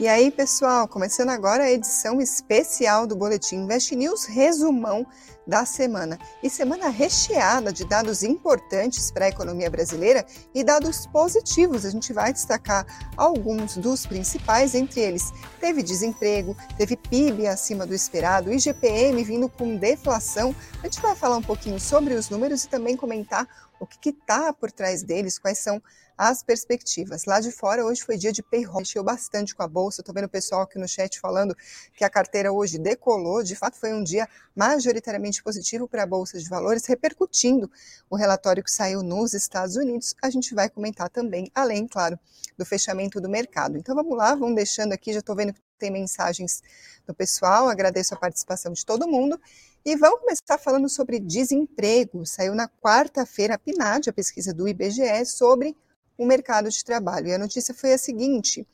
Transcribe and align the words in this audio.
E 0.00 0.08
aí, 0.08 0.30
pessoal, 0.30 0.88
começando 0.88 1.28
agora 1.28 1.64
a 1.64 1.70
edição 1.70 2.22
especial 2.22 3.06
do 3.06 3.14
Boletim 3.14 3.56
Invest 3.56 3.94
News, 3.94 4.24
resumão 4.24 5.06
da 5.46 5.66
semana. 5.66 6.18
E 6.42 6.48
semana 6.48 6.88
recheada 6.88 7.70
de 7.70 7.84
dados 7.84 8.22
importantes 8.22 9.10
para 9.10 9.26
a 9.26 9.28
economia 9.28 9.68
brasileira 9.68 10.24
e 10.54 10.64
dados 10.64 11.06
positivos. 11.06 11.84
A 11.84 11.90
gente 11.90 12.14
vai 12.14 12.32
destacar 12.32 12.86
alguns 13.14 13.76
dos 13.76 14.06
principais, 14.06 14.74
entre 14.74 15.02
eles 15.02 15.34
teve 15.60 15.82
desemprego, 15.82 16.56
teve 16.78 16.96
PIB 16.96 17.46
acima 17.46 17.86
do 17.86 17.94
esperado, 17.94 18.50
IGPM 18.50 19.22
vindo 19.22 19.50
com 19.50 19.76
deflação. 19.76 20.56
A 20.82 20.86
gente 20.86 20.98
vai 21.02 21.14
falar 21.14 21.36
um 21.36 21.42
pouquinho 21.42 21.78
sobre 21.78 22.14
os 22.14 22.30
números 22.30 22.64
e 22.64 22.70
também 22.70 22.96
comentar 22.96 23.46
o 23.80 23.86
que 23.86 24.10
está 24.10 24.52
por 24.52 24.70
trás 24.70 25.02
deles, 25.02 25.38
quais 25.38 25.58
são 25.58 25.82
as 26.16 26.42
perspectivas. 26.42 27.24
Lá 27.24 27.40
de 27.40 27.50
fora, 27.50 27.82
hoje 27.82 28.02
foi 28.02 28.18
dia 28.18 28.30
de 28.30 28.42
payroll, 28.42 28.80
mexeu 28.80 29.02
bastante 29.02 29.54
com 29.54 29.62
a 29.62 29.66
bolsa. 29.66 30.02
Estou 30.02 30.14
vendo 30.14 30.26
o 30.26 30.28
pessoal 30.28 30.60
aqui 30.60 30.78
no 30.78 30.86
chat 30.86 31.18
falando 31.18 31.56
que 31.94 32.04
a 32.04 32.10
carteira 32.10 32.52
hoje 32.52 32.78
decolou. 32.78 33.42
De 33.42 33.56
fato, 33.56 33.78
foi 33.78 33.94
um 33.94 34.04
dia 34.04 34.28
majoritariamente 34.54 35.42
positivo 35.42 35.88
para 35.88 36.02
a 36.02 36.06
bolsa 36.06 36.38
de 36.38 36.46
valores, 36.46 36.84
repercutindo 36.84 37.70
o 38.10 38.16
relatório 38.16 38.62
que 38.62 38.70
saiu 38.70 39.02
nos 39.02 39.32
Estados 39.32 39.76
Unidos. 39.76 40.14
A 40.22 40.28
gente 40.28 40.54
vai 40.54 40.68
comentar 40.68 41.08
também, 41.08 41.50
além, 41.54 41.88
claro, 41.88 42.20
do 42.58 42.66
fechamento 42.66 43.18
do 43.18 43.28
mercado. 43.30 43.78
Então 43.78 43.94
vamos 43.94 44.14
lá, 44.14 44.34
vamos 44.34 44.56
deixando 44.56 44.92
aqui. 44.92 45.14
Já 45.14 45.20
estou 45.20 45.34
vendo 45.34 45.54
que 45.54 45.69
tem 45.80 45.90
mensagens 45.90 46.62
do 47.06 47.14
pessoal. 47.14 47.68
Agradeço 47.68 48.14
a 48.14 48.18
participação 48.18 48.72
de 48.72 48.84
todo 48.84 49.08
mundo. 49.08 49.40
E 49.84 49.96
vamos 49.96 50.20
começar 50.20 50.58
falando 50.58 50.88
sobre 50.88 51.18
desemprego. 51.18 52.26
Saiu 52.26 52.54
na 52.54 52.68
quarta-feira 52.68 53.54
a 53.54 53.58
PNAD, 53.58 54.10
a 54.10 54.12
pesquisa 54.12 54.52
do 54.52 54.68
IBGE, 54.68 55.24
sobre 55.24 55.74
o 56.18 56.26
mercado 56.26 56.68
de 56.68 56.84
trabalho. 56.84 57.28
E 57.28 57.34
a 57.34 57.38
notícia 57.38 57.72
foi 57.72 57.94
a 57.94 57.98
seguinte: 57.98 58.68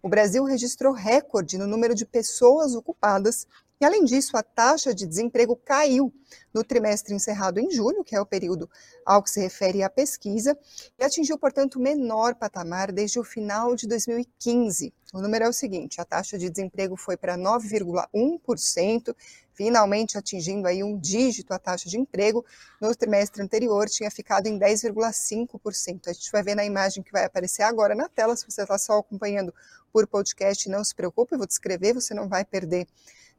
o 0.00 0.08
Brasil 0.08 0.44
registrou 0.44 0.92
recorde 0.92 1.58
no 1.58 1.66
número 1.66 1.94
de 1.94 2.06
pessoas 2.06 2.74
ocupadas 2.76 3.46
e, 3.82 3.84
além 3.84 4.04
disso, 4.04 4.36
a 4.36 4.44
taxa 4.44 4.94
de 4.94 5.04
desemprego 5.08 5.56
caiu 5.56 6.14
no 6.54 6.62
trimestre 6.62 7.12
encerrado 7.12 7.58
em 7.58 7.68
julho, 7.68 8.04
que 8.04 8.14
é 8.14 8.20
o 8.20 8.24
período 8.24 8.70
ao 9.04 9.20
que 9.20 9.28
se 9.28 9.40
refere 9.40 9.82
a 9.82 9.90
pesquisa, 9.90 10.56
e 10.96 11.02
atingiu, 11.02 11.36
portanto, 11.36 11.80
o 11.80 11.82
menor 11.82 12.36
patamar 12.36 12.92
desde 12.92 13.18
o 13.18 13.24
final 13.24 13.74
de 13.74 13.88
2015. 13.88 14.94
O 15.12 15.20
número 15.20 15.46
é 15.46 15.48
o 15.48 15.52
seguinte: 15.52 16.00
a 16.00 16.04
taxa 16.04 16.38
de 16.38 16.48
desemprego 16.48 16.96
foi 16.96 17.16
para 17.16 17.36
9,1%, 17.36 19.16
finalmente 19.52 20.16
atingindo 20.16 20.68
aí 20.68 20.84
um 20.84 20.96
dígito 20.96 21.52
a 21.52 21.58
taxa 21.58 21.88
de 21.88 21.98
emprego. 21.98 22.46
No 22.80 22.94
trimestre 22.94 23.42
anterior 23.42 23.88
tinha 23.88 24.12
ficado 24.12 24.46
em 24.46 24.60
10,5%. 24.60 26.06
A 26.06 26.12
gente 26.12 26.30
vai 26.30 26.42
ver 26.44 26.54
na 26.54 26.64
imagem 26.64 27.02
que 27.02 27.10
vai 27.10 27.24
aparecer 27.24 27.64
agora 27.64 27.96
na 27.96 28.08
tela. 28.08 28.36
Se 28.36 28.48
você 28.48 28.62
está 28.62 28.78
só 28.78 28.98
acompanhando 28.98 29.52
por 29.92 30.06
podcast, 30.06 30.68
não 30.68 30.82
se 30.82 30.94
preocupe, 30.94 31.34
eu 31.34 31.38
vou 31.38 31.46
descrever, 31.46 31.92
você 31.92 32.14
não 32.14 32.28
vai 32.28 32.44
perder 32.44 32.86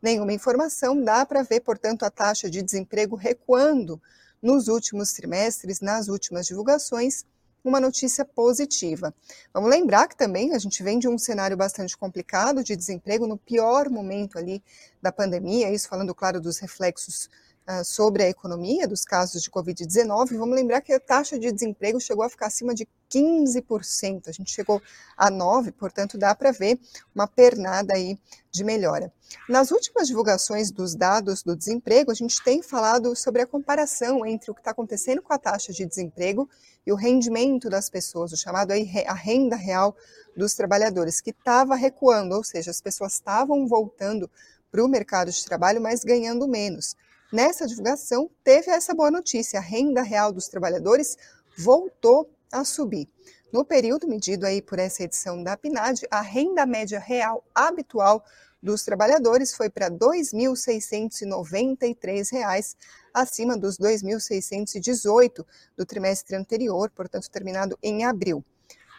nenhuma 0.01 0.33
informação, 0.33 1.01
dá 1.01 1.25
para 1.25 1.43
ver, 1.43 1.61
portanto, 1.61 2.03
a 2.03 2.09
taxa 2.09 2.49
de 2.49 2.61
desemprego 2.61 3.15
recuando 3.15 4.01
nos 4.41 4.67
últimos 4.67 5.13
trimestres, 5.13 5.79
nas 5.79 6.09
últimas 6.09 6.45
divulgações, 6.45 7.25
uma 7.63 7.79
notícia 7.79 8.25
positiva. 8.25 9.13
Vamos 9.53 9.69
lembrar 9.69 10.07
que 10.07 10.17
também 10.17 10.53
a 10.53 10.59
gente 10.59 10.83
vem 10.83 10.99
de 10.99 11.07
um 11.07 11.17
cenário 11.17 11.55
bastante 11.55 11.97
complicado 11.97 12.61
de 12.61 12.75
desemprego 12.75 13.25
no 13.25 13.37
pior 13.37 13.89
momento 13.89 14.37
ali 14.37 14.61
da 15.01 15.11
pandemia, 15.11 15.71
isso 15.71 15.87
falando, 15.87 16.13
claro, 16.13 16.41
dos 16.41 16.59
reflexos 16.59 17.29
uh, 17.67 17.83
sobre 17.83 18.23
a 18.23 18.29
economia, 18.29 18.87
dos 18.87 19.03
casos 19.03 19.41
de 19.41 19.49
Covid-19. 19.49 20.37
Vamos 20.37 20.55
lembrar 20.55 20.81
que 20.81 20.93
a 20.93 20.99
taxa 20.99 21.37
de 21.37 21.51
desemprego 21.51 21.99
chegou 21.99 22.23
a 22.23 22.29
ficar 22.29 22.47
acima 22.47 22.73
de 22.73 22.87
15%. 23.11 24.27
A 24.27 24.31
gente 24.31 24.51
chegou 24.51 24.81
a 25.15 25.31
9%, 25.31 25.71
portanto, 25.73 26.17
dá 26.17 26.33
para 26.33 26.51
ver 26.51 26.79
uma 27.13 27.27
pernada 27.27 27.93
aí 27.95 28.17
de 28.51 28.63
melhora. 28.63 29.11
Nas 29.47 29.71
últimas 29.71 30.07
divulgações 30.07 30.71
dos 30.71 30.95
dados 30.95 31.43
do 31.43 31.55
desemprego, 31.55 32.11
a 32.11 32.15
gente 32.15 32.41
tem 32.43 32.61
falado 32.61 33.15
sobre 33.15 33.41
a 33.41 33.47
comparação 33.47 34.25
entre 34.25 34.51
o 34.51 34.53
que 34.53 34.61
está 34.61 34.71
acontecendo 34.71 35.21
com 35.21 35.33
a 35.33 35.37
taxa 35.37 35.73
de 35.73 35.85
desemprego 35.85 36.49
e 36.85 36.91
o 36.91 36.95
rendimento 36.95 37.69
das 37.69 37.89
pessoas, 37.89 38.31
o 38.31 38.37
chamado 38.37 38.71
aí 38.71 38.89
a 39.07 39.13
renda 39.13 39.55
real 39.55 39.95
dos 40.35 40.53
trabalhadores, 40.53 41.21
que 41.21 41.29
estava 41.29 41.75
recuando, 41.75 42.35
ou 42.35 42.43
seja, 42.43 42.71
as 42.71 42.81
pessoas 42.81 43.13
estavam 43.13 43.67
voltando 43.67 44.29
para 44.71 44.83
o 44.83 44.87
mercado 44.87 45.31
de 45.31 45.45
trabalho, 45.45 45.79
mas 45.79 46.03
ganhando 46.03 46.47
menos. 46.47 46.95
Nessa 47.33 47.65
divulgação, 47.65 48.29
teve 48.43 48.69
essa 48.69 48.93
boa 48.93 49.09
notícia: 49.09 49.57
a 49.57 49.61
renda 49.61 50.03
real 50.03 50.31
dos 50.31 50.47
trabalhadores 50.47 51.17
voltou 51.57 52.29
a 52.51 52.63
subir. 52.63 53.07
No 53.51 53.65
período 53.65 54.07
medido 54.07 54.45
aí 54.45 54.61
por 54.61 54.77
essa 54.77 55.01
edição 55.01 55.41
da 55.41 55.57
PNAD, 55.57 56.05
a 56.11 56.21
renda 56.21 56.63
média 56.63 56.99
real 56.99 57.43
habitual 57.55 58.23
dos 58.61 58.83
trabalhadores 58.83 59.55
foi 59.55 59.67
para 59.67 59.87
R$ 59.87 59.95
2.693, 59.95 62.75
acima 63.11 63.57
dos 63.57 63.79
R$ 63.79 63.95
2.618 63.95 65.43
do 65.75 65.87
trimestre 65.87 66.35
anterior, 66.35 66.91
portanto, 66.91 67.31
terminado 67.31 67.75
em 67.81 68.05
abril. 68.05 68.45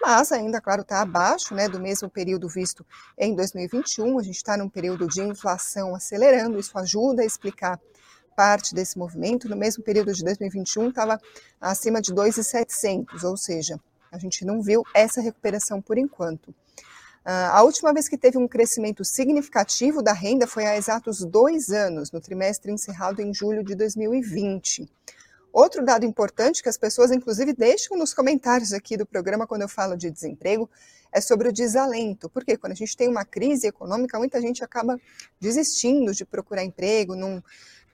Mas 0.03 0.33
ainda, 0.33 0.61
claro, 0.61 0.83
está 0.83 1.01
abaixo 1.01 1.55
né, 1.55 1.69
do 1.69 1.79
mesmo 1.79 2.11
período 2.11 2.49
visto 2.49 2.85
em 3.17 3.33
2021. 3.33 4.19
A 4.19 4.23
gente 4.25 4.37
está 4.37 4.57
num 4.57 4.69
período 4.69 5.07
de 5.07 5.23
inflação 5.23 5.95
acelerando, 5.95 6.59
isso 6.59 6.77
ajuda 6.77 7.23
a 7.23 7.25
explicar 7.25 7.81
parte 8.35 8.75
desse 8.75 8.99
movimento. 8.99 9.49
No 9.49 9.57
mesmo 9.57 9.83
período 9.83 10.13
de 10.13 10.25
2021, 10.25 10.89
estava 10.89 11.21
acima 11.61 12.01
de 12.01 12.13
2.700, 12.13 13.23
ou 13.25 13.37
seja, 13.37 13.81
a 14.11 14.19
gente 14.19 14.45
não 14.45 14.63
viu 14.63 14.85
essa 14.95 15.21
recuperação 15.21 15.81
por 15.81 15.99
enquanto. 15.99 16.55
Ah, 17.25 17.59
a 17.59 17.63
última 17.63 17.93
vez 17.93 18.09
que 18.09 18.19
teve 18.19 18.37
um 18.37 18.47
crescimento 18.47 19.05
significativo 19.05 20.03
da 20.03 20.13
renda 20.13 20.47
foi 20.47 20.67
há 20.67 20.77
exatos 20.77 21.21
dois 21.25 21.71
anos, 21.71 22.13
no 22.13 22.21
trimestre 22.21 22.71
encerrado 22.71 23.23
em 23.23 23.33
julho 23.33 23.65
de 23.65 23.75
2020. 23.75 24.87
Outro 25.51 25.85
dado 25.85 26.05
importante 26.05 26.63
que 26.63 26.69
as 26.69 26.77
pessoas, 26.77 27.13
inclusive, 27.13 27.53
deixam 27.53 27.97
nos 27.97 28.13
comentários 28.13 28.73
aqui 28.73 28.97
do 28.97 29.07
programa 29.07 29.47
quando 29.47 29.63
eu 29.63 29.69
falo 29.69 29.97
de 29.97 30.11
desemprego 30.11 30.69
é 31.13 31.21
sobre 31.21 31.49
o 31.49 31.53
desalento. 31.53 32.29
Porque 32.29 32.57
quando 32.57 32.73
a 32.73 32.77
gente 32.77 32.97
tem 32.97 33.09
uma 33.09 33.25
crise 33.25 33.69
econômica, 33.69 34.19
muita 34.19 34.41
gente 34.41 34.65
acaba 34.65 35.01
desistindo 35.41 36.13
de 36.13 36.25
procurar 36.25 36.65
emprego, 36.65 37.15
não 37.15 37.43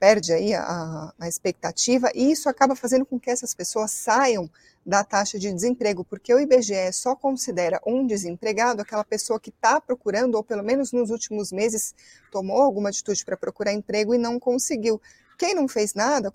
perde 0.01 0.33
aí 0.33 0.51
a, 0.55 1.13
a 1.19 1.27
expectativa, 1.27 2.09
e 2.15 2.31
isso 2.31 2.49
acaba 2.49 2.75
fazendo 2.75 3.05
com 3.05 3.19
que 3.19 3.29
essas 3.29 3.53
pessoas 3.53 3.91
saiam 3.91 4.49
da 4.83 5.03
taxa 5.03 5.37
de 5.37 5.53
desemprego, 5.53 6.03
porque 6.03 6.33
o 6.33 6.39
IBGE 6.39 6.91
só 6.91 7.15
considera 7.15 7.79
um 7.85 8.07
desempregado 8.07 8.81
aquela 8.81 9.03
pessoa 9.03 9.39
que 9.39 9.51
está 9.51 9.79
procurando, 9.79 10.33
ou 10.33 10.43
pelo 10.43 10.63
menos 10.63 10.91
nos 10.91 11.11
últimos 11.11 11.51
meses 11.51 11.93
tomou 12.31 12.63
alguma 12.63 12.89
atitude 12.89 13.23
para 13.23 13.37
procurar 13.37 13.73
emprego 13.73 14.15
e 14.15 14.17
não 14.17 14.39
conseguiu. 14.39 14.99
Quem 15.37 15.53
não 15.53 15.67
fez 15.67 15.93
nada, 15.93 16.33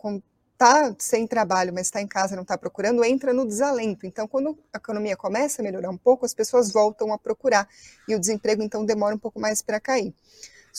está 0.52 0.94
sem 0.96 1.26
trabalho, 1.26 1.74
mas 1.74 1.88
está 1.88 2.00
em 2.00 2.06
casa 2.06 2.36
não 2.36 2.42
está 2.42 2.56
procurando, 2.56 3.04
entra 3.04 3.32
no 3.32 3.44
desalento. 3.44 4.06
Então, 4.06 4.28
quando 4.28 4.56
a 4.72 4.76
economia 4.76 5.16
começa 5.16 5.60
a 5.60 5.64
melhorar 5.64 5.90
um 5.90 5.98
pouco, 5.98 6.24
as 6.24 6.32
pessoas 6.32 6.70
voltam 6.70 7.12
a 7.12 7.18
procurar 7.18 7.68
e 8.06 8.14
o 8.14 8.20
desemprego 8.20 8.62
então 8.62 8.86
demora 8.86 9.16
um 9.16 9.18
pouco 9.18 9.40
mais 9.40 9.60
para 9.60 9.80
cair. 9.80 10.14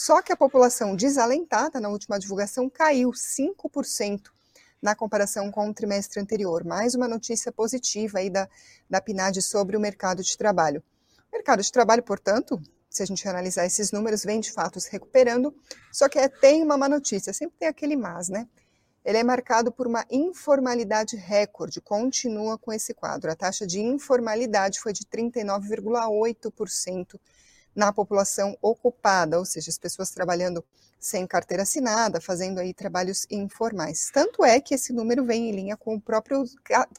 Só 0.00 0.22
que 0.22 0.32
a 0.32 0.36
população 0.36 0.94
desalentada 0.94 1.80
na 1.80 1.88
última 1.88 2.20
divulgação 2.20 2.70
caiu 2.70 3.10
5% 3.10 4.30
na 4.80 4.94
comparação 4.94 5.50
com 5.50 5.68
o 5.68 5.74
trimestre 5.74 6.20
anterior. 6.20 6.64
Mais 6.64 6.94
uma 6.94 7.08
notícia 7.08 7.50
positiva 7.50 8.20
aí 8.20 8.30
da, 8.30 8.48
da 8.88 9.00
PNAD 9.00 9.42
sobre 9.42 9.76
o 9.76 9.80
mercado 9.80 10.22
de 10.22 10.38
trabalho. 10.38 10.84
O 11.32 11.36
mercado 11.36 11.64
de 11.64 11.72
trabalho, 11.72 12.04
portanto, 12.04 12.62
se 12.88 13.02
a 13.02 13.06
gente 13.06 13.28
analisar 13.28 13.66
esses 13.66 13.90
números, 13.90 14.22
vem 14.22 14.38
de 14.38 14.52
fato 14.52 14.78
se 14.78 14.88
recuperando, 14.88 15.52
só 15.90 16.08
que 16.08 16.20
é, 16.20 16.28
tem 16.28 16.62
uma 16.62 16.78
má 16.78 16.88
notícia, 16.88 17.32
sempre 17.32 17.58
tem 17.58 17.66
aquele 17.66 17.96
mas, 17.96 18.28
né? 18.28 18.46
Ele 19.04 19.18
é 19.18 19.24
marcado 19.24 19.72
por 19.72 19.88
uma 19.88 20.06
informalidade 20.08 21.16
recorde, 21.16 21.80
continua 21.80 22.56
com 22.56 22.72
esse 22.72 22.94
quadro. 22.94 23.32
A 23.32 23.34
taxa 23.34 23.66
de 23.66 23.80
informalidade 23.80 24.78
foi 24.78 24.92
de 24.92 25.04
39,8% 25.06 27.18
na 27.78 27.92
população 27.92 28.58
ocupada, 28.60 29.38
ou 29.38 29.44
seja, 29.44 29.70
as 29.70 29.78
pessoas 29.78 30.10
trabalhando 30.10 30.64
sem 30.98 31.24
carteira 31.24 31.62
assinada, 31.62 32.20
fazendo 32.20 32.58
aí 32.58 32.74
trabalhos 32.74 33.24
informais. 33.30 34.10
Tanto 34.12 34.44
é 34.44 34.60
que 34.60 34.74
esse 34.74 34.92
número 34.92 35.24
vem 35.24 35.48
em 35.48 35.52
linha 35.52 35.76
com 35.76 35.94
o 35.94 36.00
próprio 36.00 36.44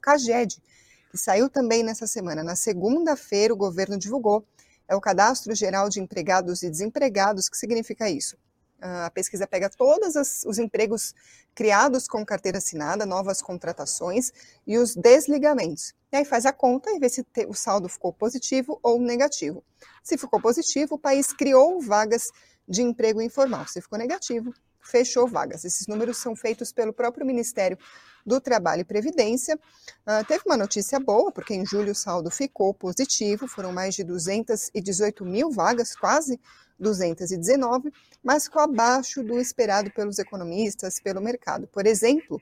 CAGED, 0.01 0.63
que 1.11 1.17
saiu 1.17 1.49
também 1.49 1.83
nessa 1.83 2.07
semana. 2.07 2.41
Na 2.43 2.55
segunda-feira, 2.55 3.53
o 3.53 3.57
governo 3.57 3.97
divulgou 3.97 4.45
é 4.87 4.95
o 4.95 5.01
Cadastro 5.01 5.53
Geral 5.53 5.89
de 5.89 5.99
Empregados 5.99 6.63
e 6.63 6.69
Desempregados. 6.69 7.49
que 7.49 7.57
significa 7.57 8.09
isso? 8.09 8.37
Ah, 8.81 9.07
a 9.07 9.11
pesquisa 9.11 9.45
pega 9.45 9.69
todos 9.69 10.43
os 10.45 10.57
empregos 10.57 11.13
criados 11.53 12.07
com 12.07 12.25
carteira 12.25 12.59
assinada, 12.59 13.05
novas 13.05 13.41
contratações 13.41 14.31
e 14.65 14.77
os 14.77 14.95
desligamentos. 14.95 15.93
E 16.11 16.17
aí 16.17 16.25
faz 16.25 16.45
a 16.45 16.53
conta 16.53 16.89
e 16.91 16.99
vê 16.99 17.09
se 17.09 17.25
o 17.47 17.53
saldo 17.53 17.89
ficou 17.89 18.13
positivo 18.13 18.79
ou 18.81 18.99
negativo. 18.99 19.63
Se 20.03 20.17
ficou 20.17 20.41
positivo, 20.41 20.95
o 20.95 20.99
país 20.99 21.33
criou 21.33 21.81
vagas 21.81 22.29
de 22.67 22.81
emprego 22.81 23.21
informal. 23.21 23.67
Se 23.67 23.81
ficou 23.81 23.99
negativo, 23.99 24.53
fechou 24.81 25.27
vagas. 25.27 25.65
Esses 25.65 25.87
números 25.87 26.17
são 26.17 26.35
feitos 26.35 26.71
pelo 26.71 26.93
próprio 26.93 27.25
Ministério 27.25 27.77
do 28.25 28.39
Trabalho 28.39 28.81
e 28.81 28.85
Previdência. 28.85 29.55
Uh, 29.55 30.25
teve 30.27 30.43
uma 30.45 30.57
notícia 30.57 30.99
boa, 30.99 31.31
porque 31.31 31.53
em 31.53 31.65
julho 31.65 31.91
o 31.91 31.95
saldo 31.95 32.29
ficou 32.29 32.73
positivo, 32.73 33.47
foram 33.47 33.71
mais 33.71 33.95
de 33.95 34.03
218 34.03 35.25
mil 35.25 35.51
vagas, 35.51 35.95
quase 35.95 36.39
219, 36.79 37.91
mas 38.23 38.45
ficou 38.45 38.61
abaixo 38.61 39.23
do 39.23 39.39
esperado 39.39 39.91
pelos 39.91 40.19
economistas, 40.19 40.99
pelo 40.99 41.21
mercado. 41.21 41.67
Por 41.67 41.85
exemplo, 41.85 42.41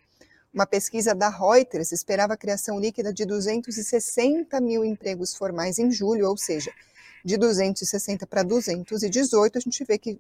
uma 0.54 0.66
pesquisa 0.66 1.14
da 1.14 1.30
Reuters 1.30 1.92
esperava 1.92 2.34
a 2.34 2.38
criação 2.38 2.80
líquida 2.80 3.14
de 3.14 3.26
260 3.26 4.60
mil 4.62 4.84
empregos 4.84 5.36
formais 5.36 5.78
em 5.78 5.92
julho, 5.92 6.30
ou 6.30 6.38
seja, 6.38 6.72
de 7.28 7.36
260 7.36 8.26
para 8.26 8.42
218, 8.42 9.58
a 9.58 9.60
gente 9.60 9.84
vê 9.84 9.98
que 9.98 10.18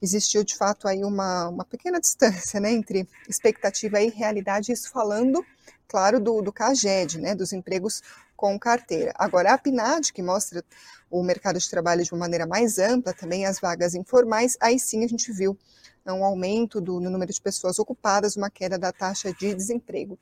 existiu 0.00 0.42
de 0.42 0.56
fato 0.56 0.88
aí 0.88 1.04
uma, 1.04 1.50
uma 1.50 1.64
pequena 1.66 2.00
distância 2.00 2.58
né, 2.58 2.72
entre 2.72 3.06
expectativa 3.28 4.00
e 4.00 4.08
realidade, 4.08 4.72
isso 4.72 4.90
falando, 4.90 5.44
claro, 5.86 6.18
do, 6.18 6.40
do 6.40 6.50
CAGED, 6.50 7.20
né, 7.20 7.34
dos 7.34 7.52
empregos 7.52 8.02
com 8.34 8.58
carteira. 8.58 9.12
Agora, 9.16 9.52
a 9.52 9.58
PNAD, 9.58 10.14
que 10.14 10.22
mostra 10.22 10.64
o 11.10 11.22
mercado 11.22 11.58
de 11.58 11.68
trabalho 11.68 12.02
de 12.02 12.12
uma 12.12 12.20
maneira 12.20 12.46
mais 12.46 12.78
ampla, 12.78 13.12
também 13.12 13.44
as 13.44 13.60
vagas 13.60 13.94
informais, 13.94 14.56
aí 14.58 14.78
sim 14.78 15.04
a 15.04 15.08
gente 15.08 15.30
viu 15.30 15.58
um 16.06 16.24
aumento 16.24 16.80
do, 16.80 17.00
no 17.00 17.10
número 17.10 17.34
de 17.34 17.40
pessoas 17.40 17.78
ocupadas, 17.78 18.34
uma 18.34 18.48
queda 18.48 18.78
da 18.78 18.92
taxa 18.92 19.30
de 19.30 19.54
desemprego. 19.54 20.18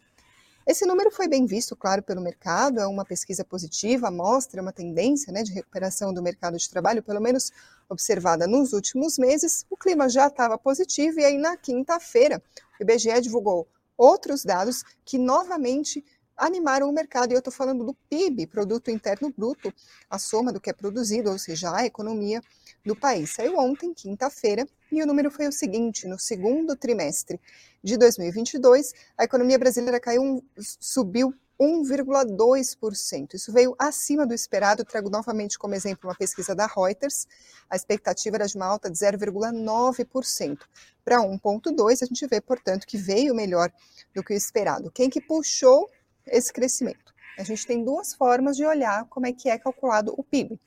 Esse 0.67 0.87
número 0.87 1.11
foi 1.11 1.29
bem 1.29 1.45
visto, 1.45 1.77
claro, 1.77 2.03
pelo 2.03 2.23
mercado, 2.23 2.81
é 2.81 2.87
uma 2.87 3.05
pesquisa 3.05 3.45
positiva, 3.45 4.11
mostra 4.11 4.63
uma 4.63 4.73
tendência 4.73 5.31
né, 5.31 5.43
de 5.43 5.53
recuperação 5.53 6.13
do 6.13 6.23
mercado 6.23 6.57
de 6.57 6.71
trabalho, 6.71 7.03
pelo 7.03 7.21
menos 7.21 7.53
observada 7.87 8.47
nos 8.47 8.73
últimos 8.73 9.19
meses. 9.19 9.67
O 9.69 9.77
clima 9.77 10.09
já 10.09 10.27
estava 10.27 10.57
positivo 10.57 11.21
e 11.21 11.25
aí 11.25 11.37
na 11.37 11.55
quinta-feira 11.55 12.43
o 12.81 12.83
IBGE 12.83 13.21
divulgou 13.21 13.69
outros 13.95 14.43
dados 14.43 14.83
que 15.05 15.19
novamente 15.19 16.03
animaram 16.37 16.89
o 16.89 16.93
mercado. 16.93 17.33
E 17.33 17.35
eu 17.35 17.39
estou 17.39 17.53
falando 17.53 17.85
do 17.85 17.95
PIB, 18.09 18.47
Produto 18.47 18.91
Interno 18.91 19.33
Bruto, 19.37 19.73
a 20.09 20.19
soma 20.19 20.53
do 20.53 20.61
que 20.61 20.71
é 20.71 20.73
produzido, 20.73 21.31
ou 21.31 21.39
seja, 21.39 21.75
a 21.75 21.85
economia 21.85 22.41
do 22.85 22.95
país. 22.95 23.35
Saiu 23.35 23.59
ontem, 23.59 23.93
quinta-feira, 23.95 24.67
e 24.91 25.03
o 25.03 25.07
número 25.07 25.31
foi 25.31 25.49
o 25.49 25.53
seguinte: 25.53 26.07
no 26.07 26.19
segundo 26.19 26.77
trimestre 26.77 27.41
de 27.83 27.97
2022, 27.97 28.93
a 29.17 29.25
economia 29.25 29.59
brasileira 29.59 30.01
caiu, 30.01 30.45
subiu 30.59 31.35
1,2%. 31.61 33.35
Isso 33.35 33.53
veio 33.53 33.75
acima 33.79 34.27
do 34.27 34.35
esperado. 34.35 34.85
Trago 34.85 35.09
novamente 35.09 35.59
como 35.59 35.75
exemplo 35.75 36.09
uma 36.09 36.17
pesquisa 36.17 36.55
da 36.55 36.67
Reuters. 36.67 37.27
A 37.71 37.77
expectativa 37.77 38.37
era 38.37 38.47
de 38.47 38.57
uma 38.57 38.67
alta 38.67 38.91
de 38.91 38.99
0,9%. 38.99 40.59
Para 41.05 41.19
1,2%, 41.19 42.03
a 42.03 42.07
gente 42.07 42.27
vê, 42.27 42.41
portanto, 42.41 42.87
que 42.87 42.97
veio 42.97 43.35
melhor 43.35 43.71
do 44.15 44.23
que 44.23 44.33
o 44.33 44.37
esperado. 44.37 44.91
Quem 44.91 45.09
que 45.09 45.21
puxou 45.21 45.89
esse 46.27 46.53
crescimento. 46.53 47.15
A 47.39 47.43
gente 47.43 47.67
tem 47.67 47.85
duas 47.85 48.15
formas 48.15 48.57
de 48.57 48.65
olhar 48.65 49.07
como 49.07 49.27
é 49.27 49.33
que 49.33 49.49
é 49.49 49.59
calculado 49.59 50.15
o 50.17 50.23
PIB. 50.23 50.59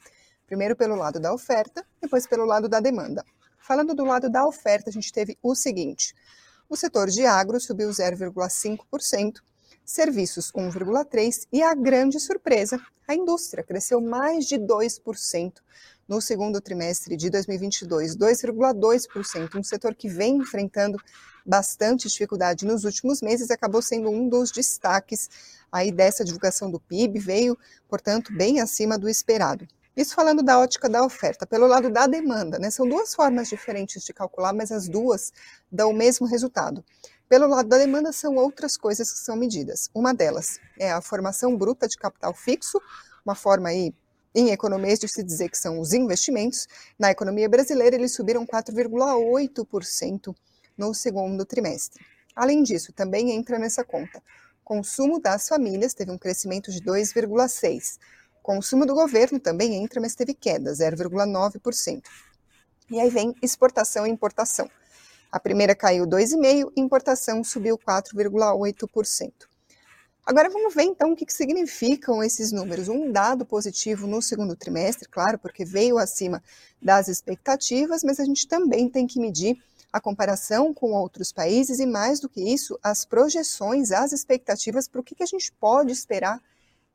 Primeiro 0.45 0.75
pelo 0.75 0.95
lado 0.95 1.19
da 1.19 1.33
oferta, 1.33 1.86
depois 2.01 2.27
pelo 2.27 2.45
lado 2.45 2.68
da 2.68 2.80
demanda. 2.80 3.24
Falando 3.57 3.94
do 3.94 4.06
lado 4.06 4.30
da 4.30 4.45
oferta, 4.45 4.89
a 4.89 4.94
gente 4.94 5.12
teve 5.12 5.38
o 5.42 5.56
seguinte: 5.56 6.13
o 6.69 6.75
setor 6.75 7.09
de 7.09 7.25
agro 7.25 7.59
subiu 7.59 7.89
0,5%, 7.89 9.42
serviços 9.86 10.51
1,3% 10.51 11.48
e 11.51 11.63
a 11.63 11.74
grande 11.74 12.19
surpresa, 12.19 12.80
a 13.07 13.15
indústria 13.15 13.63
cresceu 13.63 14.01
mais 14.01 14.45
de 14.45 14.57
2% 14.57 15.54
no 16.07 16.21
segundo 16.21 16.62
trimestre 16.62 17.18
de 17.18 17.30
2022, 17.30 18.15
2,2%, 18.15 19.56
um 19.56 19.63
setor 19.63 19.94
que 19.94 20.07
vem 20.07 20.38
enfrentando 20.38 20.98
bastante 21.45 22.07
dificuldade 22.07 22.65
nos 22.65 22.83
últimos 22.83 23.21
meses, 23.21 23.51
acabou 23.51 23.81
sendo 23.81 24.09
um 24.09 24.27
dos 24.27 24.51
destaques 24.51 25.30
aí 25.71 25.92
dessa 25.92 26.24
divulgação 26.24 26.71
do 26.71 26.80
PIB, 26.80 27.19
veio, 27.19 27.57
portanto, 27.88 28.33
bem 28.33 28.59
acima 28.59 28.98
do 28.98 29.09
esperado. 29.09 29.68
Isso 29.95 30.13
falando 30.13 30.44
da 30.44 30.59
ótica 30.59 30.88
da 30.88 31.04
oferta, 31.04 31.48
pelo 31.48 31.65
lado 31.65 31.89
da 31.89 32.06
demanda, 32.06 32.59
né? 32.59 32.69
São 32.69 32.88
duas 32.88 33.15
formas 33.15 33.50
diferentes 33.50 34.04
de 34.04 34.13
calcular, 34.13 34.54
mas 34.54 34.71
as 34.71 34.88
duas 34.88 35.33
dão 35.71 35.89
o 35.89 35.94
mesmo 35.94 36.27
resultado. 36.27 36.86
Pelo 37.27 37.48
lado 37.48 37.68
da 37.68 37.80
demanda, 37.80 38.13
são 38.13 38.36
outras 38.36 38.77
coisas 38.77 39.12
que 39.12 39.18
são 39.18 39.36
medidas. 39.36 39.89
Uma 39.95 40.13
delas 40.13 40.59
é 40.77 40.92
a 40.92 41.01
formação 41.01 41.57
bruta 41.57 41.88
de 41.88 41.98
capital 41.98 42.31
fixo, 42.33 42.80
uma 43.25 43.33
forma 43.33 43.69
aí 43.69 43.92
em 44.38 44.51
economês 44.51 45.00
de 45.00 45.07
se 45.07 45.24
dizer 45.24 45.50
que 45.50 45.57
são 45.57 45.80
os 45.80 45.94
investimentos. 45.94 46.68
Na 47.00 47.10
economia 47.10 47.50
brasileira, 47.50 47.95
eles 47.95 48.13
subiram 48.13 48.45
4,8% 48.45 50.36
no 50.78 50.94
segundo 50.94 51.44
trimestre. 51.44 52.06
Além 52.36 52.62
disso, 52.62 52.94
também 52.94 53.31
entra 53.31 53.57
nessa 53.57 53.84
conta. 53.84 54.22
Consumo 54.63 55.19
das 55.19 55.48
famílias 55.48 55.95
teve 55.95 56.12
um 56.12 56.19
crescimento 56.19 56.72
de 56.72 56.80
2,6%. 56.81 57.98
Consumo 58.44 58.86
do 58.86 58.94
governo 58.94 59.39
também 59.39 59.74
entra, 59.74 60.00
mas 60.00 60.13
teve 60.13 60.36
queda, 60.36 60.72
0,9%. 60.72 62.04
E 62.92 63.00
aí 63.00 63.10
vem 63.10 63.33
exportação 63.42 64.06
e 64.06 64.10
importação. 64.12 64.69
A 65.31 65.40
primeira 65.40 65.75
caiu 65.75 66.06
2,5%, 66.06 66.72
importação 66.78 67.44
subiu 67.44 67.75
4,8%. 67.75 69.31
Agora 70.27 70.50
vamos 70.50 70.75
ver 70.75 70.83
então 70.83 71.13
o 71.13 71.15
que, 71.15 71.25
que 71.25 71.31
significam 71.31 72.21
esses 72.21 72.51
números. 72.51 72.89
Um 72.89 73.09
dado 73.13 73.45
positivo 73.45 74.06
no 74.06 74.21
segundo 74.21 74.57
trimestre, 74.57 75.07
claro, 75.07 75.39
porque 75.39 75.63
veio 75.63 75.97
acima 75.97 76.44
das 76.81 77.07
expectativas, 77.07 78.03
mas 78.03 78.19
a 78.19 78.25
gente 78.25 78.45
também 78.45 78.89
tem 78.89 79.07
que 79.07 79.21
medir 79.21 79.57
a 79.91 80.01
comparação 80.01 80.74
com 80.74 80.91
outros 80.91 81.31
países 81.31 81.79
e, 81.79 81.85
mais 81.85 82.19
do 82.19 82.27
que 82.27 82.41
isso, 82.41 82.77
as 82.83 83.06
projeções, 83.06 83.94
as 83.94 84.12
expectativas 84.12 84.85
para 84.85 85.00
o 85.00 85.03
que, 85.03 85.15
que 85.15 85.24
a 85.24 85.27
gente 85.27 85.50
pode 85.53 85.94
esperar 85.94 86.41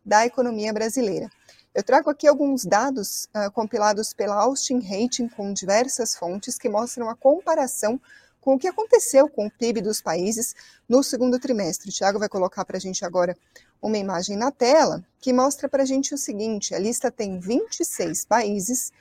da 0.04 0.26
economia 0.26 0.70
brasileira. 0.70 1.30
Eu 1.74 1.82
trago 1.82 2.10
aqui 2.10 2.28
alguns 2.28 2.66
dados 2.66 3.30
uh, 3.34 3.50
compilados 3.52 4.12
pela 4.12 4.36
Austin 4.42 4.78
Rating 4.80 5.28
com 5.28 5.54
diversas 5.54 6.14
fontes 6.14 6.58
que 6.58 6.68
mostram 6.68 7.08
a 7.08 7.16
comparação 7.16 7.98
com 8.42 8.56
o 8.56 8.58
que 8.58 8.68
aconteceu 8.68 9.26
com 9.26 9.46
o 9.46 9.50
PIB 9.50 9.80
dos 9.80 10.02
países 10.02 10.54
no 10.86 11.02
segundo 11.02 11.38
trimestre. 11.38 11.88
O 11.88 11.92
Tiago 11.92 12.18
vai 12.18 12.28
colocar 12.28 12.66
para 12.66 12.76
a 12.76 12.80
gente 12.80 13.02
agora 13.06 13.34
uma 13.80 13.96
imagem 13.96 14.36
na 14.36 14.50
tela 14.50 15.02
que 15.18 15.32
mostra 15.32 15.66
para 15.66 15.84
a 15.84 15.86
gente 15.86 16.12
o 16.12 16.18
seguinte: 16.18 16.74
a 16.74 16.78
lista 16.78 17.10
tem 17.10 17.40
26 17.40 18.26
países 18.26 18.92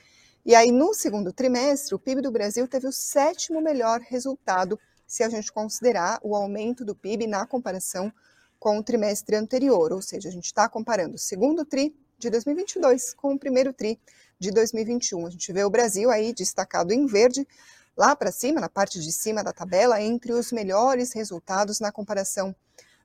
e 0.43 0.55
aí, 0.55 0.71
no 0.71 0.91
segundo 0.91 1.31
trimestre, 1.31 1.93
o 1.93 1.99
PIB 1.99 2.21
do 2.21 2.31
Brasil 2.31 2.67
teve 2.67 2.87
o 2.87 2.91
sétimo 2.91 3.61
melhor 3.61 3.99
resultado, 3.99 4.79
se 5.05 5.23
a 5.23 5.29
gente 5.29 5.51
considerar 5.51 6.19
o 6.23 6.35
aumento 6.35 6.83
do 6.83 6.95
PIB 6.95 7.27
na 7.27 7.45
comparação 7.45 8.11
com 8.59 8.79
o 8.79 8.83
trimestre 8.83 9.35
anterior, 9.35 9.91
ou 9.91 10.01
seja, 10.01 10.29
a 10.29 10.31
gente 10.31 10.45
está 10.45 10.67
comparando 10.67 11.15
o 11.15 11.19
segundo 11.19 11.63
TRI 11.63 11.95
de 12.17 12.31
2022 12.31 13.13
com 13.13 13.35
o 13.35 13.39
primeiro 13.39 13.71
TRI 13.71 13.99
de 14.39 14.49
2021. 14.49 15.27
A 15.27 15.29
gente 15.29 15.53
vê 15.53 15.63
o 15.63 15.69
Brasil 15.69 16.09
aí 16.09 16.33
destacado 16.33 16.91
em 16.91 17.05
verde, 17.05 17.47
lá 17.95 18.15
para 18.15 18.31
cima, 18.31 18.61
na 18.61 18.69
parte 18.69 18.99
de 18.99 19.11
cima 19.11 19.43
da 19.43 19.53
tabela, 19.53 20.01
entre 20.01 20.33
os 20.33 20.51
melhores 20.51 21.13
resultados 21.13 21.79
na 21.79 21.91
comparação 21.91 22.55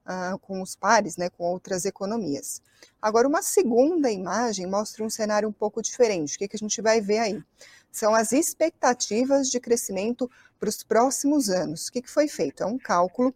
uh, 0.06 0.38
com 0.38 0.62
os 0.62 0.76
pares, 0.76 1.16
né, 1.16 1.28
com 1.28 1.44
outras 1.44 1.84
economias. 1.84 2.62
Agora, 3.00 3.28
uma 3.28 3.42
segunda 3.42 4.10
imagem 4.10 4.66
mostra 4.66 5.04
um 5.04 5.10
cenário 5.10 5.48
um 5.48 5.52
pouco 5.52 5.82
diferente. 5.82 6.36
O 6.36 6.38
que, 6.38 6.48
que 6.48 6.56
a 6.56 6.58
gente 6.58 6.80
vai 6.80 7.00
ver 7.00 7.18
aí? 7.18 7.42
São 7.90 8.14
as 8.14 8.32
expectativas 8.32 9.48
de 9.48 9.58
crescimento 9.58 10.30
para 10.58 10.68
os 10.68 10.82
próximos 10.82 11.48
anos. 11.48 11.88
O 11.88 11.92
que, 11.92 12.02
que 12.02 12.10
foi 12.10 12.28
feito? 12.28 12.62
É 12.62 12.66
um 12.66 12.78
cálculo. 12.78 13.30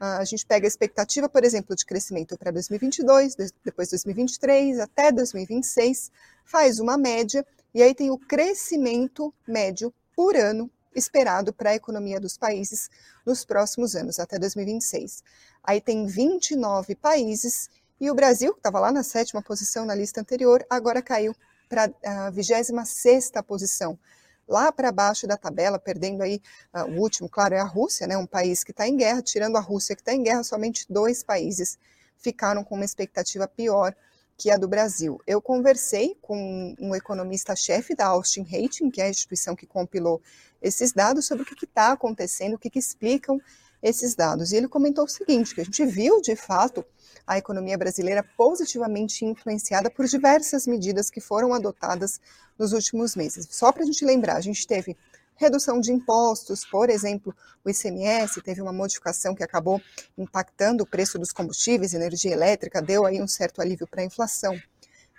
Uh, 0.00 0.18
a 0.18 0.24
gente 0.24 0.46
pega 0.46 0.66
a 0.66 0.68
expectativa, 0.68 1.28
por 1.28 1.44
exemplo, 1.44 1.76
de 1.76 1.84
crescimento 1.84 2.36
para 2.38 2.50
2022, 2.50 3.36
depois 3.64 3.90
2023, 3.90 4.80
até 4.80 5.12
2026, 5.12 6.10
faz 6.44 6.78
uma 6.78 6.98
média, 6.98 7.46
e 7.72 7.82
aí 7.82 7.94
tem 7.94 8.10
o 8.10 8.18
crescimento 8.18 9.32
médio 9.46 9.92
por 10.14 10.36
ano 10.36 10.70
esperado 10.94 11.52
para 11.52 11.70
a 11.70 11.74
economia 11.74 12.20
dos 12.20 12.36
países 12.36 12.88
nos 13.24 13.44
próximos 13.44 13.94
anos, 13.96 14.18
até 14.18 14.38
2026. 14.38 15.22
Aí 15.62 15.80
tem 15.80 16.06
29 16.06 16.94
países 16.94 17.68
e 18.00 18.10
o 18.10 18.14
Brasil, 18.14 18.52
que 18.52 18.58
estava 18.58 18.80
lá 18.80 18.92
na 18.92 19.02
sétima 19.02 19.40
posição 19.40 19.84
na 19.84 19.94
lista 19.94 20.20
anterior, 20.20 20.64
agora 20.68 21.00
caiu 21.00 21.34
para 21.68 21.90
a 22.04 22.30
26 22.30 23.30
posição. 23.46 23.98
Lá 24.46 24.70
para 24.70 24.92
baixo 24.92 25.26
da 25.26 25.38
tabela, 25.38 25.78
perdendo 25.78 26.22
aí 26.22 26.40
uh, 26.74 26.84
o 26.90 27.00
último, 27.00 27.28
claro, 27.28 27.54
é 27.54 27.60
a 27.60 27.64
Rússia, 27.64 28.06
né, 28.06 28.16
um 28.16 28.26
país 28.26 28.62
que 28.62 28.72
está 28.72 28.86
em 28.86 28.96
guerra. 28.96 29.22
Tirando 29.22 29.56
a 29.56 29.60
Rússia 29.60 29.96
que 29.96 30.02
está 30.02 30.12
em 30.12 30.22
guerra, 30.22 30.42
somente 30.42 30.86
dois 30.90 31.22
países 31.22 31.78
ficaram 32.18 32.62
com 32.62 32.74
uma 32.74 32.84
expectativa 32.84 33.48
pior 33.48 33.94
que 34.36 34.50
a 34.50 34.56
do 34.56 34.68
Brasil. 34.68 35.20
Eu 35.26 35.40
conversei 35.40 36.16
com 36.20 36.74
um 36.78 36.94
economista-chefe 36.94 37.94
da 37.94 38.06
Austin 38.06 38.42
Rating, 38.42 38.90
que 38.90 39.00
é 39.00 39.04
a 39.04 39.10
instituição 39.10 39.54
que 39.54 39.66
compilou 39.66 40.20
esses 40.60 40.92
dados, 40.92 41.26
sobre 41.26 41.42
o 41.42 41.46
que 41.46 41.64
está 41.64 41.92
acontecendo, 41.92 42.54
o 42.54 42.58
que, 42.58 42.70
que 42.70 42.78
explicam 42.78 43.40
esses 43.82 44.14
dados. 44.14 44.50
E 44.50 44.56
ele 44.56 44.66
comentou 44.66 45.04
o 45.04 45.08
seguinte, 45.08 45.54
que 45.54 45.60
a 45.60 45.64
gente 45.64 45.84
viu, 45.84 46.20
de 46.20 46.34
fato, 46.34 46.84
a 47.26 47.38
economia 47.38 47.76
brasileira 47.76 48.24
positivamente 48.36 49.24
influenciada 49.24 49.90
por 49.90 50.06
diversas 50.06 50.66
medidas 50.66 51.10
que 51.10 51.20
foram 51.20 51.52
adotadas 51.52 52.20
nos 52.58 52.72
últimos 52.72 53.14
meses. 53.14 53.46
Só 53.50 53.70
para 53.70 53.82
a 53.82 53.86
gente 53.86 54.04
lembrar, 54.04 54.36
a 54.36 54.40
gente 54.40 54.66
teve 54.66 54.96
redução 55.36 55.80
de 55.80 55.92
impostos, 55.92 56.64
por 56.64 56.90
exemplo, 56.90 57.34
o 57.64 57.70
ICMS 57.70 58.40
teve 58.42 58.60
uma 58.60 58.72
modificação 58.72 59.34
que 59.34 59.42
acabou 59.42 59.80
impactando 60.16 60.84
o 60.84 60.86
preço 60.86 61.18
dos 61.18 61.32
combustíveis, 61.32 61.94
energia 61.94 62.32
elétrica, 62.32 62.80
deu 62.80 63.04
aí 63.04 63.20
um 63.20 63.28
certo 63.28 63.60
alívio 63.60 63.86
para 63.86 64.02
a 64.02 64.04
inflação. 64.04 64.58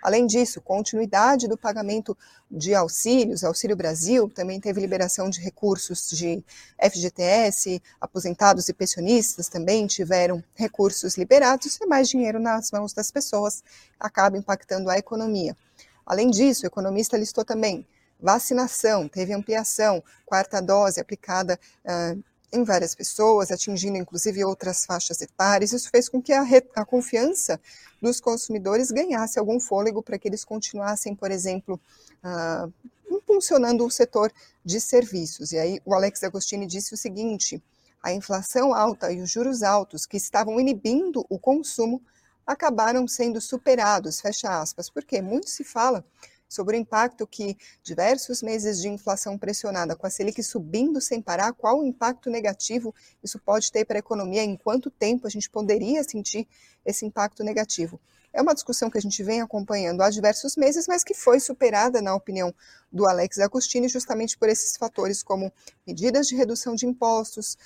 Além 0.02 0.26
disso, 0.26 0.60
continuidade 0.60 1.48
do 1.48 1.56
pagamento 1.56 2.16
de 2.50 2.74
auxílios, 2.74 3.42
Auxílio 3.42 3.74
Brasil, 3.74 4.28
também 4.28 4.60
teve 4.60 4.80
liberação 4.80 5.28
de 5.28 5.40
recursos 5.40 6.10
de 6.10 6.44
FGTS, 6.80 7.82
aposentados 8.00 8.68
e 8.68 8.74
pensionistas 8.74 9.48
também 9.48 9.86
tiveram 9.86 10.44
recursos 10.54 11.16
liberados 11.16 11.76
e 11.80 11.86
mais 11.86 12.08
dinheiro 12.08 12.38
nas 12.38 12.70
mãos 12.70 12.92
das 12.92 13.10
pessoas 13.10 13.64
acaba 13.98 14.38
impactando 14.38 14.90
a 14.90 14.98
economia. 14.98 15.56
Além 16.04 16.30
disso, 16.30 16.64
o 16.64 16.66
economista 16.68 17.16
listou 17.16 17.44
também 17.44 17.84
vacinação, 18.20 19.08
teve 19.08 19.32
ampliação, 19.32 20.02
quarta 20.24 20.60
dose 20.60 21.00
aplicada 21.00 21.58
uh, 21.84 22.22
em 22.52 22.64
várias 22.64 22.94
pessoas, 22.94 23.50
atingindo 23.50 23.96
inclusive 23.96 24.44
outras 24.44 24.84
faixas 24.84 25.20
etárias. 25.20 25.72
Isso 25.72 25.90
fez 25.90 26.08
com 26.08 26.22
que 26.22 26.32
a, 26.32 26.44
a 26.74 26.84
confiança 26.84 27.60
dos 28.00 28.20
consumidores 28.20 28.90
ganhasse 28.90 29.38
algum 29.38 29.60
fôlego 29.60 30.02
para 30.02 30.18
que 30.18 30.28
eles 30.28 30.44
continuassem, 30.44 31.14
por 31.14 31.30
exemplo, 31.30 31.80
uh, 32.24 32.72
impulsionando 33.10 33.84
o 33.84 33.90
setor 33.90 34.32
de 34.64 34.80
serviços. 34.80 35.52
E 35.52 35.58
aí 35.58 35.80
o 35.84 35.94
Alex 35.94 36.22
Agostini 36.24 36.66
disse 36.66 36.94
o 36.94 36.96
seguinte: 36.96 37.62
a 38.02 38.12
inflação 38.12 38.74
alta 38.74 39.12
e 39.12 39.20
os 39.20 39.30
juros 39.30 39.62
altos 39.62 40.06
que 40.06 40.16
estavam 40.16 40.60
inibindo 40.60 41.24
o 41.28 41.38
consumo 41.38 42.00
acabaram 42.46 43.08
sendo 43.08 43.40
superados, 43.40 44.20
fecha 44.20 44.60
aspas, 44.60 44.88
porque 44.88 45.20
muito 45.20 45.50
se 45.50 45.64
fala 45.64 46.04
sobre 46.48 46.76
o 46.76 46.80
impacto 46.80 47.26
que 47.26 47.56
diversos 47.82 48.42
meses 48.42 48.80
de 48.80 48.88
inflação 48.88 49.36
pressionada, 49.36 49.96
com 49.96 50.06
a 50.06 50.10
Selic 50.10 50.42
subindo 50.42 51.00
sem 51.00 51.20
parar, 51.20 51.52
qual 51.52 51.80
o 51.80 51.86
impacto 51.86 52.30
negativo 52.30 52.94
isso 53.22 53.38
pode 53.38 53.70
ter 53.72 53.84
para 53.84 53.98
a 53.98 54.00
economia, 54.00 54.42
em 54.42 54.56
quanto 54.56 54.90
tempo 54.90 55.26
a 55.26 55.30
gente 55.30 55.50
poderia 55.50 56.04
sentir 56.04 56.46
esse 56.84 57.04
impacto 57.04 57.42
negativo. 57.42 58.00
É 58.32 58.42
uma 58.42 58.52
discussão 58.52 58.90
que 58.90 58.98
a 58.98 59.00
gente 59.00 59.22
vem 59.22 59.40
acompanhando 59.40 60.02
há 60.02 60.10
diversos 60.10 60.56
meses, 60.56 60.86
mas 60.86 61.02
que 61.02 61.14
foi 61.14 61.40
superada, 61.40 62.02
na 62.02 62.14
opinião 62.14 62.54
do 62.92 63.08
Alex 63.08 63.38
Agostini, 63.38 63.88
justamente 63.88 64.36
por 64.36 64.50
esses 64.50 64.76
fatores 64.76 65.22
como 65.22 65.50
medidas 65.86 66.26
de 66.26 66.36
redução 66.36 66.74
de 66.74 66.84
impostos, 66.84 67.56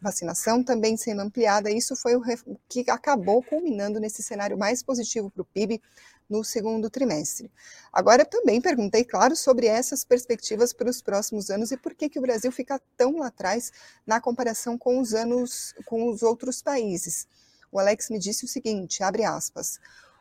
vacinação 0.00 0.64
também 0.64 0.96
sendo 0.96 1.20
ampliada. 1.20 1.70
Isso 1.70 1.94
foi 1.96 2.16
o 2.16 2.22
que 2.66 2.90
acabou 2.90 3.42
culminando 3.42 4.00
nesse 4.00 4.22
cenário 4.22 4.56
mais 4.56 4.82
positivo 4.82 5.30
para 5.30 5.42
o 5.42 5.44
PIB 5.44 5.82
no 6.28 6.42
segundo 6.42 6.90
trimestre. 6.90 7.50
Agora, 7.92 8.24
também 8.24 8.60
perguntei, 8.60 9.04
claro, 9.04 9.36
sobre 9.36 9.66
essas 9.66 10.04
perspectivas 10.04 10.72
para 10.72 10.90
os 10.90 11.02
próximos 11.02 11.50
anos 11.50 11.70
e 11.70 11.76
por 11.76 11.94
que, 11.94 12.08
que 12.08 12.18
o 12.18 12.22
Brasil 12.22 12.50
fica 12.50 12.80
tão 12.96 13.18
lá 13.18 13.28
atrás 13.28 13.72
na 14.06 14.20
comparação 14.20 14.76
com 14.78 15.00
os 15.00 15.14
anos, 15.14 15.74
com 15.84 16.08
os 16.08 16.22
outros 16.22 16.62
países. 16.62 17.26
O 17.70 17.78
Alex 17.78 18.08
me 18.10 18.18
disse 18.18 18.44
o 18.44 18.48
seguinte, 18.48 19.02
abre 19.02 19.24
aspas, 19.24 19.78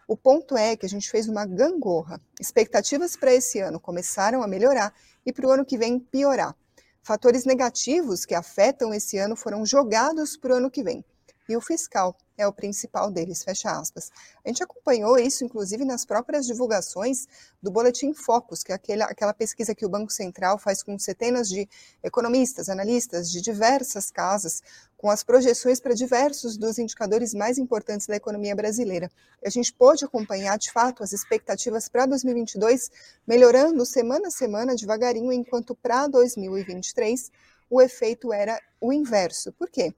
o 0.08 0.18
ponto 0.18 0.58
é 0.58 0.76
que 0.76 0.86
a 0.86 0.90
gente 0.90 1.10
fez 1.10 1.30
uma 1.30 1.46
gangorra. 1.46 2.20
Expectativas 2.40 3.16
para 3.16 3.34
esse 3.34 3.60
ano 3.60 3.80
começaram 3.80 4.44
a 4.44 4.48
melhorar 4.48 4.94
e 5.26 5.32
para 5.32 5.48
o 5.48 5.52
ano 5.52 5.66
que 5.66 5.78
vem 5.78 6.00
piorar. 6.00 6.56
Fatores 7.02 7.46
negativos 7.46 8.26
que 8.26 8.36
afetam 8.36 8.94
esse 8.94 9.18
ano 9.18 9.36
foram 9.36 9.66
jogados 9.66 10.36
para 10.36 10.54
o 10.54 10.58
ano 10.58 10.72
que 10.72 10.84
vem. 10.84 11.04
E 11.48 11.58
o 11.58 11.62
fiscal 11.62 12.16
é 12.38 12.48
o 12.48 12.54
principal 12.54 13.12
deles, 13.12 13.44
fecha 13.44 13.70
aspas. 13.70 14.12
A 14.44 14.48
gente 14.48 14.64
acompanhou 14.64 15.18
isso, 15.18 15.44
inclusive, 15.44 15.86
nas 15.86 16.06
próprias 16.06 16.46
divulgações 16.46 17.28
do 17.62 17.70
Boletim 17.70 18.14
Focus, 18.14 18.64
que 18.64 18.72
é 18.72 18.76
aquela, 18.76 19.06
aquela 19.06 19.34
pesquisa 19.34 19.76
que 19.76 19.86
o 19.86 19.90
Banco 19.90 20.12
Central 20.12 20.58
faz 20.58 20.82
com 20.82 20.98
centenas 20.98 21.50
de 21.50 21.68
economistas, 22.02 22.70
analistas 22.70 23.30
de 23.30 23.42
diversas 23.42 24.10
casas, 24.10 24.64
com 24.98 25.10
as 25.10 25.22
projeções 25.22 25.82
para 25.82 25.94
diversos 25.94 26.58
dos 26.58 26.80
indicadores 26.80 27.34
mais 27.34 27.58
importantes 27.58 28.08
da 28.08 28.16
economia 28.16 28.56
brasileira. 28.56 29.12
A 29.46 29.50
gente 29.50 29.74
pôde 29.74 30.06
acompanhar, 30.06 30.58
de 30.58 30.72
fato, 30.72 31.04
as 31.04 31.12
expectativas 31.12 31.90
para 31.90 32.06
2022 32.06 32.90
melhorando 33.28 33.86
semana 33.86 34.30
a 34.30 34.32
semana, 34.32 34.76
devagarinho, 34.76 35.34
enquanto 35.34 35.76
para 35.76 36.08
2023 36.08 37.32
o 37.70 37.82
efeito 37.82 38.32
era 38.32 38.60
o 38.80 38.94
inverso. 38.94 39.52
Por 39.52 39.70
quê? 39.70 39.94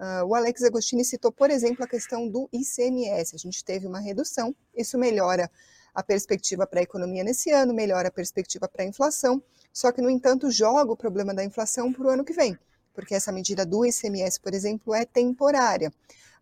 Uh, 0.00 0.24
o 0.24 0.34
Alex 0.34 0.62
Agostini 0.62 1.04
citou, 1.04 1.30
por 1.30 1.50
exemplo, 1.50 1.84
a 1.84 1.86
questão 1.86 2.26
do 2.26 2.48
ICMS. 2.50 3.34
A 3.34 3.38
gente 3.38 3.62
teve 3.62 3.86
uma 3.86 4.00
redução, 4.00 4.56
isso 4.74 4.96
melhora 4.96 5.50
a 5.94 6.02
perspectiva 6.02 6.66
para 6.66 6.80
a 6.80 6.82
economia 6.82 7.22
nesse 7.22 7.50
ano, 7.50 7.74
melhora 7.74 8.08
a 8.08 8.10
perspectiva 8.10 8.66
para 8.66 8.82
a 8.82 8.86
inflação, 8.86 9.42
só 9.70 9.92
que, 9.92 10.00
no 10.00 10.08
entanto, 10.08 10.50
joga 10.50 10.90
o 10.90 10.96
problema 10.96 11.34
da 11.34 11.44
inflação 11.44 11.92
para 11.92 12.06
o 12.06 12.08
ano 12.08 12.24
que 12.24 12.32
vem, 12.32 12.58
porque 12.94 13.14
essa 13.14 13.30
medida 13.30 13.66
do 13.66 13.84
ICMS, 13.84 14.40
por 14.40 14.54
exemplo, 14.54 14.94
é 14.94 15.04
temporária. 15.04 15.92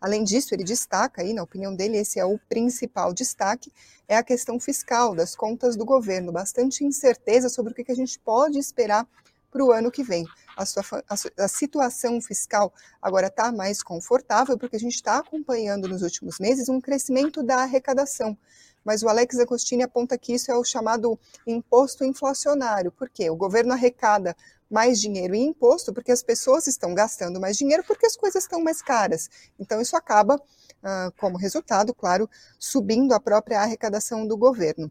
Além 0.01 0.23
disso, 0.23 0.55
ele 0.55 0.63
destaca, 0.63 1.23
aí, 1.23 1.35
na 1.35 1.43
opinião 1.43 1.75
dele, 1.75 1.97
esse 1.97 2.21
é 2.21 2.25
o 2.25 2.39
principal 2.49 3.13
destaque, 3.13 3.73
é 4.07 4.17
a 4.17 4.23
questão 4.23 4.61
fiscal 4.61 5.17
das 5.17 5.35
contas 5.35 5.75
do 5.75 5.85
governo, 5.85 6.31
bastante 6.31 6.85
incerteza 6.85 7.49
sobre 7.49 7.73
o 7.73 7.75
que 7.75 7.91
a 7.91 7.97
gente 7.97 8.21
pode 8.21 8.57
esperar 8.57 9.05
para 9.51 9.65
o 9.65 9.73
ano 9.73 9.91
que 9.91 10.03
vem. 10.03 10.27
A, 10.57 10.67
sua, 10.67 10.83
a, 11.09 11.45
a 11.45 11.49
situação 11.49 12.21
fiscal 12.21 12.73
agora 13.01 13.29
está 13.29 13.53
mais 13.53 13.83
confortável, 13.83 14.59
porque 14.59 14.77
a 14.77 14.81
gente 14.81 14.95
está 14.95 15.19
acompanhando 15.19 15.89
nos 15.89 16.03
últimos 16.03 16.39
meses 16.39 16.69
um 16.69 16.81
crescimento 16.81 17.43
da 17.43 17.63
arrecadação. 17.63 18.37
Mas 18.85 19.03
o 19.03 19.09
Alex 19.09 19.39
Agostini 19.39 19.83
aponta 19.83 20.17
que 20.17 20.33
isso 20.33 20.51
é 20.51 20.57
o 20.57 20.65
chamado 20.65 21.19
imposto 21.47 22.05
inflacionário. 22.05 22.91
Por 22.91 23.09
quê? 23.09 23.29
O 23.29 23.37
governo 23.37 23.73
arrecada 23.73 24.37
mais 24.71 25.01
dinheiro 25.01 25.35
em 25.35 25.49
imposto 25.49 25.93
porque 25.93 26.13
as 26.13 26.23
pessoas 26.23 26.67
estão 26.67 26.95
gastando 26.95 27.41
mais 27.41 27.57
dinheiro 27.57 27.83
porque 27.87 28.07
as 28.07 28.17
coisas 28.17 28.45
estão 28.45 28.63
mais 28.63 28.83
caras. 28.83 29.29
Então, 29.59 29.81
isso 29.81 29.97
acaba, 29.97 30.41
ah, 30.83 31.11
como 31.19 31.39
resultado, 31.39 31.95
claro, 31.95 32.29
subindo 32.59 33.13
a 33.13 33.21
própria 33.21 33.61
arrecadação 33.61 34.27
do 34.27 34.37
governo. 34.37 34.91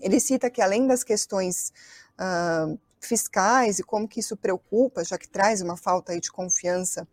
Ele 0.00 0.18
cita 0.18 0.50
que, 0.50 0.60
além 0.60 0.86
das 0.86 1.04
questões 1.04 1.72
uh, 2.18 2.78
fiscais 3.02 3.78
e 3.78 3.82
como 3.82 4.08
que 4.08 4.20
isso 4.20 4.36
preocupa, 4.36 5.04
já 5.04 5.18
que 5.18 5.28
traz 5.28 5.60
uma 5.60 5.76
falta 5.76 6.12
aí 6.12 6.20
de 6.20 6.30
confiança 6.30 7.06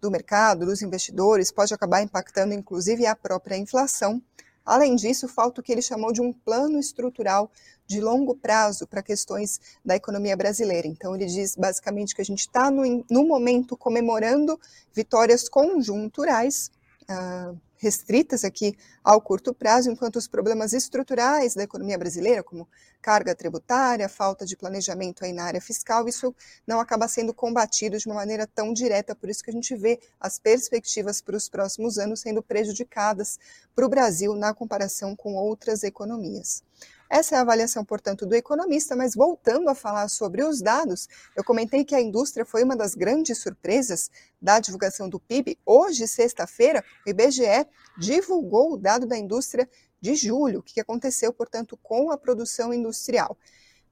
do 0.00 0.10
mercado, 0.10 0.66
dos 0.66 0.82
investidores, 0.82 1.50
pode 1.50 1.72
acabar 1.72 2.02
impactando 2.02 2.54
inclusive 2.54 3.06
a 3.06 3.14
própria 3.14 3.56
inflação. 3.56 4.22
Além 4.64 4.96
disso, 4.96 5.28
falta 5.28 5.60
o 5.60 5.64
que 5.64 5.70
ele 5.70 5.82
chamou 5.82 6.10
de 6.10 6.22
um 6.22 6.32
plano 6.32 6.78
estrutural 6.78 7.50
de 7.86 8.00
longo 8.00 8.34
prazo 8.34 8.86
para 8.86 9.02
questões 9.02 9.60
da 9.84 9.94
economia 9.94 10.34
brasileira. 10.36 10.88
Então, 10.88 11.14
ele 11.14 11.26
diz 11.26 11.54
basicamente 11.54 12.14
que 12.14 12.22
a 12.22 12.24
gente 12.24 12.40
está 12.40 12.70
no, 12.70 13.04
no 13.10 13.24
momento 13.26 13.76
comemorando 13.76 14.58
vitórias 14.92 15.50
conjunturais, 15.50 16.70
uh, 17.02 17.60
restritas 17.76 18.44
aqui 18.44 18.76
ao 19.02 19.20
curto 19.20 19.52
prazo, 19.52 19.90
enquanto 19.90 20.16
os 20.16 20.26
problemas 20.26 20.72
estruturais 20.72 21.54
da 21.54 21.62
economia 21.62 21.98
brasileira, 21.98 22.42
como 22.42 22.68
carga 23.02 23.34
tributária, 23.34 24.08
falta 24.08 24.46
de 24.46 24.56
planejamento 24.56 25.24
aí 25.24 25.32
na 25.32 25.44
área 25.44 25.60
fiscal, 25.60 26.08
isso 26.08 26.34
não 26.66 26.80
acaba 26.80 27.06
sendo 27.06 27.34
combatido 27.34 27.98
de 27.98 28.06
uma 28.06 28.14
maneira 28.14 28.46
tão 28.46 28.72
direta, 28.72 29.14
por 29.14 29.28
isso 29.28 29.44
que 29.44 29.50
a 29.50 29.52
gente 29.52 29.76
vê 29.76 30.00
as 30.18 30.38
perspectivas 30.38 31.20
para 31.20 31.36
os 31.36 31.48
próximos 31.48 31.98
anos 31.98 32.20
sendo 32.20 32.42
prejudicadas 32.42 33.38
para 33.74 33.84
o 33.84 33.88
Brasil 33.88 34.34
na 34.34 34.54
comparação 34.54 35.14
com 35.14 35.34
outras 35.34 35.82
economias. 35.82 36.62
Essa 37.08 37.34
é 37.34 37.38
a 37.38 37.42
avaliação, 37.42 37.84
portanto, 37.84 38.26
do 38.26 38.34
economista, 38.34 38.96
mas 38.96 39.14
voltando 39.14 39.68
a 39.68 39.74
falar 39.74 40.08
sobre 40.08 40.42
os 40.42 40.60
dados, 40.60 41.08
eu 41.36 41.44
comentei 41.44 41.84
que 41.84 41.94
a 41.94 42.00
indústria 42.00 42.44
foi 42.44 42.64
uma 42.64 42.76
das 42.76 42.94
grandes 42.94 43.38
surpresas 43.38 44.10
da 44.40 44.58
divulgação 44.58 45.08
do 45.08 45.20
PIB. 45.20 45.58
Hoje, 45.64 46.06
sexta-feira, 46.08 46.84
o 47.06 47.10
IBGE 47.10 47.66
divulgou 47.98 48.72
o 48.72 48.76
dado 48.76 49.06
da 49.06 49.16
indústria 49.16 49.68
de 50.00 50.14
julho, 50.14 50.60
o 50.60 50.62
que 50.62 50.80
aconteceu, 50.80 51.32
portanto, 51.32 51.78
com 51.82 52.10
a 52.10 52.18
produção 52.18 52.72
industrial 52.72 53.36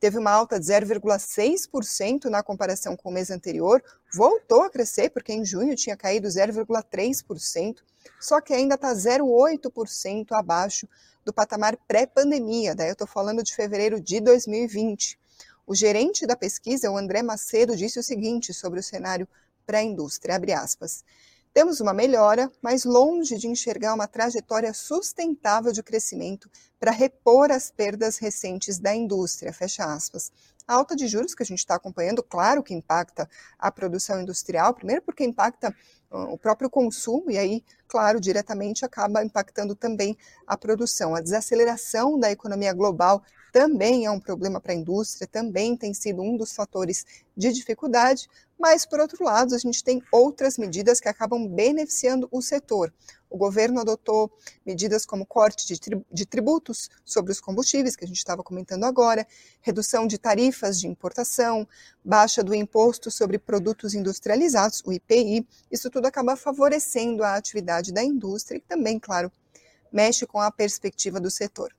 teve 0.02 0.18
uma 0.18 0.32
alta 0.32 0.58
de 0.58 0.66
0,6% 0.66 2.24
na 2.24 2.42
comparação 2.42 2.96
com 2.96 3.08
o 3.08 3.12
mês 3.12 3.30
anterior, 3.30 3.80
voltou 4.12 4.62
a 4.62 4.68
crescer, 4.68 5.10
porque 5.10 5.32
em 5.32 5.44
junho 5.44 5.76
tinha 5.76 5.96
caído 5.96 6.26
0,3%, 6.26 7.76
só 8.18 8.40
que 8.40 8.52
ainda 8.52 8.74
está 8.74 8.92
0,8% 8.92 10.32
abaixo 10.32 10.88
do 11.24 11.32
patamar 11.32 11.76
pré-pandemia, 11.86 12.74
daí 12.74 12.88
eu 12.88 12.94
estou 12.94 13.06
falando 13.06 13.44
de 13.44 13.54
fevereiro 13.54 14.00
de 14.00 14.20
2020. 14.20 15.16
O 15.64 15.72
gerente 15.72 16.26
da 16.26 16.34
pesquisa, 16.34 16.90
o 16.90 16.96
André 16.96 17.22
Macedo, 17.22 17.76
disse 17.76 18.00
o 18.00 18.02
seguinte 18.02 18.52
sobre 18.52 18.80
o 18.80 18.82
cenário 18.82 19.28
pré-indústria, 19.64 20.34
abre 20.34 20.52
aspas, 20.52 21.04
temos 21.52 21.80
uma 21.80 21.92
melhora, 21.92 22.50
mas 22.62 22.84
longe 22.84 23.36
de 23.36 23.46
enxergar 23.46 23.94
uma 23.94 24.06
trajetória 24.06 24.72
sustentável 24.72 25.72
de 25.72 25.82
crescimento 25.82 26.50
para 26.80 26.90
repor 26.90 27.50
as 27.50 27.70
perdas 27.70 28.18
recentes 28.18 28.78
da 28.78 28.94
indústria, 28.94 29.52
fecha 29.52 29.84
aspas. 29.84 30.32
A 30.66 30.74
alta 30.74 30.96
de 30.96 31.06
juros 31.06 31.34
que 31.34 31.42
a 31.42 31.46
gente 31.46 31.58
está 31.58 31.74
acompanhando, 31.74 32.22
claro 32.22 32.62
que 32.62 32.72
impacta 32.72 33.28
a 33.58 33.70
produção 33.70 34.20
industrial, 34.20 34.72
primeiro 34.74 35.02
porque 35.02 35.24
impacta 35.24 35.74
o 36.10 36.36
próprio 36.36 36.68
consumo, 36.68 37.30
e 37.30 37.38
aí, 37.38 37.64
claro, 37.88 38.20
diretamente 38.20 38.84
acaba 38.84 39.24
impactando 39.24 39.74
também 39.74 40.16
a 40.46 40.56
produção. 40.56 41.14
A 41.14 41.20
desaceleração 41.20 42.18
da 42.18 42.30
economia 42.30 42.72
global 42.72 43.22
também 43.52 44.06
é 44.06 44.10
um 44.10 44.18
problema 44.18 44.58
para 44.60 44.72
a 44.72 44.74
indústria, 44.74 45.26
também 45.26 45.76
tem 45.76 45.92
sido 45.92 46.22
um 46.22 46.38
dos 46.38 46.54
fatores 46.54 47.04
de 47.36 47.52
dificuldade, 47.52 48.26
mas, 48.58 48.86
por 48.86 48.98
outro 48.98 49.22
lado, 49.22 49.54
a 49.54 49.58
gente 49.58 49.84
tem 49.84 50.02
outras 50.10 50.56
medidas 50.56 51.00
que 51.00 51.08
acabam 51.08 51.46
beneficiando 51.46 52.28
o 52.30 52.40
setor. 52.40 52.92
O 53.28 53.36
governo 53.36 53.80
adotou 53.80 54.30
medidas 54.64 55.04
como 55.04 55.26
corte 55.26 55.66
de 56.10 56.26
tributos 56.26 56.88
sobre 57.04 57.32
os 57.32 57.40
combustíveis, 57.40 57.94
que 57.94 58.04
a 58.04 58.08
gente 58.08 58.18
estava 58.18 58.42
comentando 58.42 58.84
agora, 58.84 59.26
redução 59.60 60.06
de 60.06 60.16
tarifas 60.16 60.80
de 60.80 60.86
importação, 60.86 61.68
baixa 62.04 62.42
do 62.42 62.54
imposto 62.54 63.10
sobre 63.10 63.38
produtos 63.38 63.94
industrializados, 63.94 64.82
o 64.86 64.92
IPI. 64.92 65.46
Isso 65.70 65.90
tudo 65.90 66.06
acaba 66.06 66.36
favorecendo 66.36 67.22
a 67.22 67.34
atividade 67.34 67.92
da 67.92 68.02
indústria 68.02 68.58
e 68.58 68.60
também, 68.60 68.98
claro, 68.98 69.30
mexe 69.92 70.24
com 70.26 70.40
a 70.40 70.50
perspectiva 70.50 71.20
do 71.20 71.30
setor. 71.30 71.74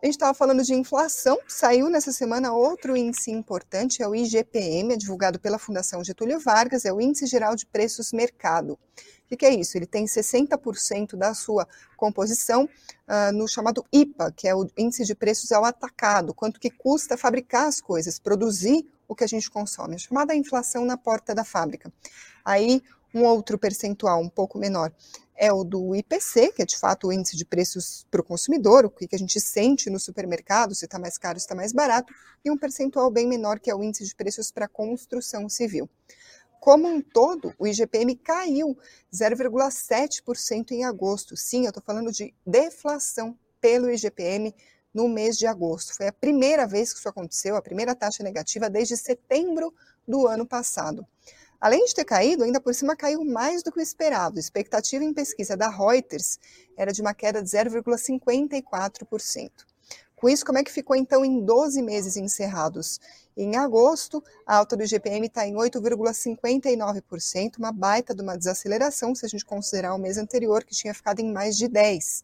A 0.00 0.06
gente 0.06 0.14
estava 0.14 0.32
falando 0.32 0.62
de 0.62 0.72
inflação, 0.74 1.36
saiu 1.48 1.90
nessa 1.90 2.12
semana 2.12 2.52
outro 2.52 2.96
índice 2.96 3.32
importante, 3.32 4.00
é 4.00 4.06
o 4.06 4.14
IGPM, 4.14 4.94
é 4.94 4.96
divulgado 4.96 5.40
pela 5.40 5.58
Fundação 5.58 6.04
Getúlio 6.04 6.38
Vargas, 6.38 6.84
é 6.84 6.92
o 6.92 7.00
Índice 7.00 7.26
Geral 7.26 7.56
de 7.56 7.66
Preços 7.66 8.12
Mercado. 8.12 8.78
O 9.28 9.36
que 9.36 9.44
é 9.44 9.52
isso? 9.52 9.76
Ele 9.76 9.86
tem 9.86 10.06
60% 10.06 11.16
da 11.16 11.34
sua 11.34 11.66
composição 11.96 12.64
uh, 12.64 13.32
no 13.32 13.48
chamado 13.48 13.84
IPA, 13.92 14.32
que 14.36 14.46
é 14.46 14.54
o 14.54 14.68
Índice 14.78 15.04
de 15.04 15.16
Preços 15.16 15.50
ao 15.50 15.64
Atacado, 15.64 16.32
quanto 16.32 16.60
que 16.60 16.70
custa 16.70 17.16
fabricar 17.16 17.66
as 17.66 17.80
coisas, 17.80 18.20
produzir 18.20 18.88
o 19.08 19.16
que 19.16 19.24
a 19.24 19.28
gente 19.28 19.50
consome, 19.50 19.96
a 19.96 19.98
chamada 19.98 20.32
inflação 20.32 20.84
na 20.84 20.96
porta 20.96 21.34
da 21.34 21.42
fábrica. 21.42 21.92
Aí, 22.44 22.82
um 23.14 23.24
outro 23.24 23.58
percentual 23.58 24.20
um 24.20 24.28
pouco 24.28 24.58
menor 24.58 24.92
é 25.38 25.52
o 25.52 25.62
do 25.62 25.94
IPC, 25.94 26.52
que 26.52 26.62
é 26.62 26.66
de 26.66 26.76
fato 26.76 27.06
o 27.06 27.12
índice 27.12 27.36
de 27.36 27.44
preços 27.44 28.04
para 28.10 28.20
o 28.20 28.24
consumidor, 28.24 28.84
o 28.84 28.90
que 28.90 29.08
a 29.14 29.18
gente 29.18 29.40
sente 29.40 29.88
no 29.88 29.98
supermercado, 29.98 30.74
se 30.74 30.84
está 30.84 30.98
mais 30.98 31.16
caro, 31.16 31.38
se 31.38 31.44
está 31.44 31.54
mais 31.54 31.72
barato, 31.72 32.12
e 32.44 32.50
um 32.50 32.58
percentual 32.58 33.08
bem 33.08 33.26
menor, 33.26 33.60
que 33.60 33.70
é 33.70 33.74
o 33.74 33.82
índice 33.82 34.04
de 34.04 34.16
preços 34.16 34.50
para 34.50 34.64
a 34.64 34.68
construção 34.68 35.48
civil. 35.48 35.88
Como 36.60 36.88
um 36.88 37.00
todo, 37.00 37.54
o 37.56 37.68
IGPM 37.68 38.16
caiu 38.16 38.76
0,7% 39.14 40.72
em 40.72 40.84
agosto. 40.84 41.36
Sim, 41.36 41.62
eu 41.62 41.68
estou 41.68 41.82
falando 41.84 42.10
de 42.10 42.34
deflação 42.44 43.38
pelo 43.60 43.88
IGPM 43.88 44.52
no 44.92 45.08
mês 45.08 45.38
de 45.38 45.46
agosto. 45.46 45.94
Foi 45.94 46.08
a 46.08 46.12
primeira 46.12 46.66
vez 46.66 46.92
que 46.92 46.98
isso 46.98 47.08
aconteceu, 47.08 47.54
a 47.54 47.62
primeira 47.62 47.94
taxa 47.94 48.24
negativa 48.24 48.68
desde 48.68 48.96
setembro 48.96 49.72
do 50.06 50.26
ano 50.26 50.44
passado. 50.44 51.06
Além 51.60 51.84
de 51.86 51.94
ter 51.94 52.04
caído, 52.04 52.44
ainda 52.44 52.60
por 52.60 52.72
cima 52.72 52.94
caiu 52.94 53.24
mais 53.24 53.64
do 53.64 53.72
que 53.72 53.80
o 53.80 53.82
esperado. 53.82 54.36
A 54.36 54.40
expectativa 54.40 55.02
em 55.02 55.12
pesquisa 55.12 55.56
da 55.56 55.68
Reuters 55.68 56.38
era 56.76 56.92
de 56.92 57.02
uma 57.02 57.12
queda 57.12 57.42
de 57.42 57.50
0,54%. 57.50 59.50
Com 60.14 60.28
isso, 60.28 60.44
como 60.44 60.58
é 60.58 60.64
que 60.64 60.70
ficou 60.70 60.94
então 60.94 61.24
em 61.24 61.44
12 61.44 61.82
meses 61.82 62.16
encerrados? 62.16 63.00
Em 63.36 63.56
agosto, 63.56 64.22
a 64.46 64.56
alta 64.56 64.76
do 64.76 64.84
IGPM 64.84 65.26
está 65.26 65.46
em 65.46 65.54
8,59%, 65.54 67.58
uma 67.58 67.72
baita 67.72 68.14
de 68.14 68.22
uma 68.22 68.36
desaceleração 68.36 69.14
se 69.14 69.26
a 69.26 69.28
gente 69.28 69.44
considerar 69.44 69.94
o 69.94 69.98
mês 69.98 70.18
anterior, 70.18 70.64
que 70.64 70.74
tinha 70.74 70.94
ficado 70.94 71.20
em 71.20 71.32
mais 71.32 71.56
de 71.56 71.68
10%. 71.68 72.22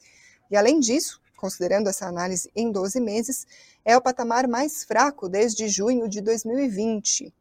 E 0.50 0.56
além 0.56 0.78
disso, 0.78 1.20
considerando 1.36 1.88
essa 1.88 2.06
análise 2.06 2.50
em 2.54 2.70
12 2.70 3.00
meses, 3.00 3.46
é 3.84 3.96
o 3.96 4.02
patamar 4.02 4.48
mais 4.48 4.84
fraco 4.84 5.28
desde 5.28 5.68
junho 5.68 6.08
de 6.08 6.20
2020. 6.20 7.32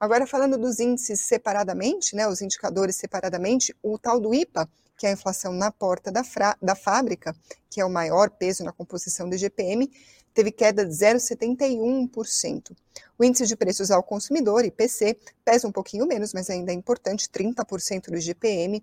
Agora, 0.00 0.26
falando 0.26 0.56
dos 0.56 0.80
índices 0.80 1.20
separadamente, 1.20 2.16
né, 2.16 2.26
os 2.26 2.40
indicadores 2.40 2.96
separadamente, 2.96 3.76
o 3.82 3.98
tal 3.98 4.18
do 4.18 4.34
IPA, 4.34 4.66
que 4.96 5.06
é 5.06 5.10
a 5.10 5.12
inflação 5.12 5.52
na 5.52 5.70
porta 5.70 6.10
da, 6.10 6.22
da 6.62 6.74
fábrica, 6.74 7.36
que 7.68 7.82
é 7.82 7.84
o 7.84 7.90
maior 7.90 8.30
peso 8.30 8.64
na 8.64 8.72
composição 8.72 9.28
do 9.28 9.34
IGPM, 9.34 9.92
teve 10.32 10.52
queda 10.52 10.86
de 10.86 10.92
0,71%. 10.92 12.74
O 13.18 13.24
índice 13.24 13.46
de 13.46 13.54
preços 13.54 13.90
ao 13.90 14.02
consumidor, 14.02 14.64
IPC, 14.64 15.18
pesa 15.44 15.68
um 15.68 15.72
pouquinho 15.72 16.06
menos, 16.06 16.32
mas 16.32 16.48
ainda 16.48 16.72
é 16.72 16.74
importante, 16.74 17.28
30% 17.28 18.06
do 18.06 18.16
IGPM, 18.16 18.82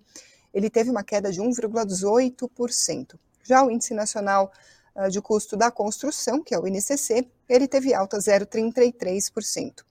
ele 0.54 0.70
teve 0.70 0.92
uma 0.92 1.04
queda 1.04 1.32
de 1.32 1.42
1,18%. 1.42 3.16
Já 3.42 3.66
o 3.66 3.72
índice 3.72 3.96
nacional 3.96 4.52
uh, 4.96 5.10
de 5.10 5.20
custo 5.20 5.58
da 5.58 5.72
construção, 5.72 6.44
que 6.44 6.54
é 6.54 6.60
o 6.60 6.68
INCC, 6.68 7.28
ele 7.50 7.68
teve 7.68 7.92
alta 7.96 8.20
0,33% 8.20 9.88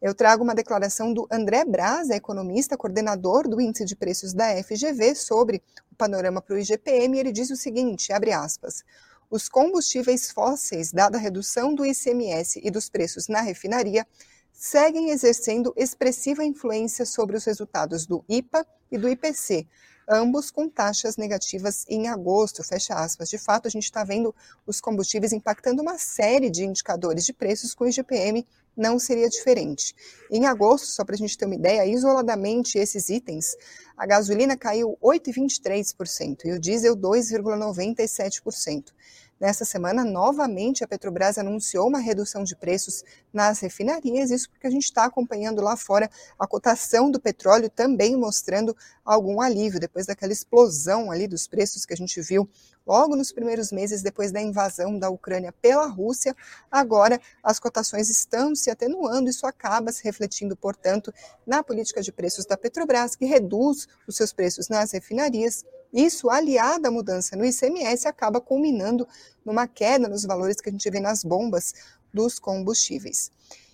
eu 0.00 0.14
trago 0.14 0.44
uma 0.44 0.54
declaração 0.54 1.12
do 1.12 1.26
André 1.30 1.64
Braz, 1.64 2.10
economista, 2.10 2.76
coordenador 2.76 3.48
do 3.48 3.60
índice 3.60 3.84
de 3.84 3.96
preços 3.96 4.32
da 4.32 4.62
FGV, 4.62 5.14
sobre 5.14 5.62
o 5.90 5.94
panorama 5.94 6.42
para 6.42 6.54
o 6.54 6.58
IGPM, 6.58 7.18
ele 7.18 7.32
diz 7.32 7.50
o 7.50 7.56
seguinte, 7.56 8.12
abre 8.12 8.32
aspas, 8.32 8.84
os 9.30 9.48
combustíveis 9.48 10.30
fósseis, 10.30 10.92
dada 10.92 11.18
a 11.18 11.20
redução 11.20 11.74
do 11.74 11.84
ICMS 11.84 12.60
e 12.62 12.70
dos 12.70 12.88
preços 12.88 13.26
na 13.26 13.40
refinaria, 13.40 14.06
seguem 14.52 15.10
exercendo 15.10 15.72
expressiva 15.76 16.44
influência 16.44 17.04
sobre 17.04 17.36
os 17.36 17.44
resultados 17.44 18.06
do 18.06 18.24
IPA 18.28 18.66
e 18.90 18.96
do 18.96 19.08
IPC, 19.08 19.66
ambos 20.08 20.50
com 20.50 20.68
taxas 20.68 21.16
negativas 21.16 21.84
em 21.88 22.08
agosto, 22.08 22.62
fecha 22.62 22.94
aspas. 22.94 23.28
De 23.28 23.38
fato, 23.38 23.66
a 23.66 23.70
gente 23.70 23.84
está 23.84 24.04
vendo 24.04 24.34
os 24.66 24.80
combustíveis 24.80 25.32
impactando 25.32 25.82
uma 25.82 25.98
série 25.98 26.48
de 26.48 26.64
indicadores 26.64 27.26
de 27.26 27.32
preços 27.32 27.74
com 27.74 27.84
o 27.84 27.88
IGPM 27.88 28.46
não 28.76 28.98
seria 28.98 29.28
diferente. 29.28 29.94
Em 30.30 30.46
agosto, 30.46 30.86
só 30.86 31.04
para 31.04 31.14
a 31.14 31.18
gente 31.18 31.36
ter 31.38 31.46
uma 31.46 31.54
ideia, 31.54 31.86
isoladamente 31.86 32.78
esses 32.78 33.08
itens, 33.08 33.56
a 33.96 34.06
gasolina 34.06 34.56
caiu 34.56 34.98
8,23% 35.02 36.44
e 36.44 36.52
o 36.52 36.60
diesel 36.60 36.96
2,97%. 36.96 38.92
Nessa 39.38 39.66
semana, 39.66 40.02
novamente, 40.02 40.82
a 40.82 40.88
Petrobras 40.88 41.36
anunciou 41.36 41.88
uma 41.88 41.98
redução 41.98 42.42
de 42.42 42.56
preços 42.56 43.04
nas 43.30 43.60
refinarias, 43.60 44.30
isso 44.30 44.48
porque 44.48 44.66
a 44.66 44.70
gente 44.70 44.84
está 44.84 45.04
acompanhando 45.04 45.60
lá 45.60 45.76
fora 45.76 46.10
a 46.38 46.46
cotação 46.46 47.10
do 47.10 47.20
petróleo 47.20 47.68
também 47.68 48.16
mostrando 48.16 48.74
algum 49.04 49.38
alívio, 49.38 49.78
depois 49.78 50.06
daquela 50.06 50.32
explosão 50.32 51.10
ali 51.10 51.28
dos 51.28 51.46
preços 51.46 51.84
que 51.84 51.92
a 51.92 51.96
gente 51.96 52.18
viu 52.22 52.48
logo 52.86 53.14
nos 53.14 53.30
primeiros 53.30 53.70
meses 53.70 54.00
depois 54.00 54.32
da 54.32 54.40
invasão 54.40 54.98
da 54.98 55.10
Ucrânia 55.10 55.52
pela 55.52 55.86
Rússia. 55.86 56.34
Agora, 56.70 57.20
as 57.42 57.58
cotações 57.58 58.08
estão 58.08 58.54
se 58.54 58.70
atenuando, 58.70 59.28
isso 59.28 59.46
acaba 59.46 59.92
se 59.92 60.02
refletindo, 60.02 60.56
portanto, 60.56 61.12
na 61.46 61.62
política 61.62 62.00
de 62.00 62.10
preços 62.10 62.46
da 62.46 62.56
Petrobras, 62.56 63.14
que 63.14 63.26
reduz 63.26 63.86
os 64.06 64.16
seus 64.16 64.32
preços 64.32 64.70
nas 64.70 64.92
refinarias 64.92 65.62
isso, 65.96 66.28
aliado 66.28 66.86
à 66.86 66.90
mudança 66.90 67.34
no 67.34 67.44
ICMS, 67.46 68.06
acaba 68.06 68.38
culminando 68.38 69.08
numa 69.42 69.66
queda 69.66 70.06
nos 70.06 70.24
valores 70.24 70.60
que 70.60 70.68
a 70.68 70.72
gente 70.72 70.90
vê 70.90 71.00
nas 71.00 71.24
bombas 71.24 71.72
dos 72.12 72.38
combustíveis. 72.38 73.32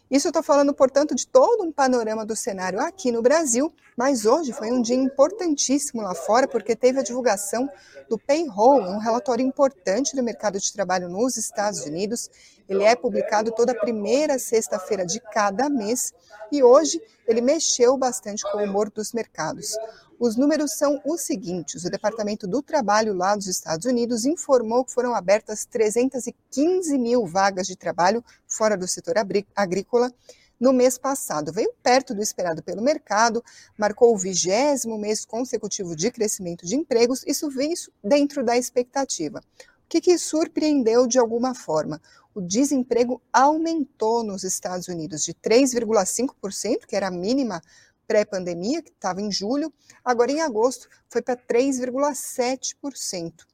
Isso 0.08 0.28
eu 0.28 0.30
estou 0.30 0.42
falando, 0.42 0.72
portanto, 0.72 1.16
de 1.16 1.26
todo 1.26 1.64
um 1.64 1.72
panorama 1.72 2.24
do 2.24 2.36
cenário 2.36 2.78
aqui 2.78 3.10
no 3.10 3.22
Brasil, 3.22 3.72
mas 3.96 4.24
hoje 4.24 4.52
foi 4.52 4.70
um 4.70 4.80
dia 4.80 4.94
importantíssimo 4.94 6.00
lá 6.00 6.14
fora, 6.14 6.46
porque 6.46 6.76
teve 6.76 7.00
a 7.00 7.02
divulgação 7.02 7.68
do 8.08 8.16
Payroll, 8.16 8.82
um 8.82 8.98
relatório 8.98 9.44
importante 9.44 10.14
do 10.14 10.22
mercado 10.22 10.60
de 10.60 10.72
trabalho 10.72 11.08
nos 11.08 11.36
Estados 11.36 11.86
Unidos. 11.86 12.30
Ele 12.68 12.84
é 12.84 12.94
publicado 12.94 13.52
toda 13.52 13.74
primeira 13.74 14.38
sexta-feira 14.38 15.04
de 15.04 15.20
cada 15.20 15.68
mês 15.68 16.12
e 16.50 16.62
hoje 16.62 17.00
ele 17.26 17.40
mexeu 17.40 17.96
bastante 17.96 18.42
com 18.50 18.58
o 18.58 18.64
humor 18.64 18.90
dos 18.90 19.12
mercados. 19.12 19.76
Os 20.18 20.36
números 20.36 20.74
são 20.74 21.00
os 21.04 21.22
seguintes: 21.22 21.84
o 21.84 21.90
Departamento 21.90 22.46
do 22.46 22.62
Trabalho 22.62 23.12
lá 23.12 23.34
dos 23.34 23.48
Estados 23.48 23.86
Unidos 23.86 24.24
informou 24.24 24.84
que 24.84 24.92
foram 24.92 25.14
abertas 25.14 25.64
315 25.64 26.96
mil 26.96 27.26
vagas 27.26 27.66
de 27.66 27.76
trabalho 27.76 28.24
fora 28.46 28.76
do 28.76 28.86
setor 28.86 29.16
agrícola 29.56 30.12
no 30.60 30.72
mês 30.72 30.96
passado. 30.96 31.52
Veio 31.52 31.72
perto 31.82 32.14
do 32.14 32.22
esperado 32.22 32.62
pelo 32.62 32.80
mercado, 32.80 33.42
marcou 33.76 34.14
o 34.14 34.16
vigésimo 34.16 34.96
mês 34.96 35.24
consecutivo 35.24 35.96
de 35.96 36.08
crescimento 36.12 36.64
de 36.64 36.76
empregos, 36.76 37.24
isso 37.26 37.50
veio 37.50 37.74
dentro 38.02 38.44
da 38.44 38.56
expectativa. 38.56 39.40
O 39.40 39.88
que, 39.88 40.00
que 40.00 40.16
surpreendeu 40.16 41.08
de 41.08 41.18
alguma 41.18 41.52
forma? 41.52 42.00
O 42.34 42.40
desemprego 42.40 43.20
aumentou 43.32 44.22
nos 44.22 44.44
Estados 44.44 44.88
Unidos 44.88 45.22
de 45.22 45.34
3,5%, 45.34 46.86
que 46.86 46.96
era 46.96 47.08
a 47.08 47.10
mínima 47.10 47.60
pré-pandemia, 48.06 48.82
que 48.82 48.90
estava 48.90 49.20
em 49.20 49.30
julho, 49.30 49.72
agora 50.04 50.32
em 50.32 50.40
agosto 50.40 50.88
foi 51.08 51.22
para 51.22 51.36
3,7%. 51.36 53.46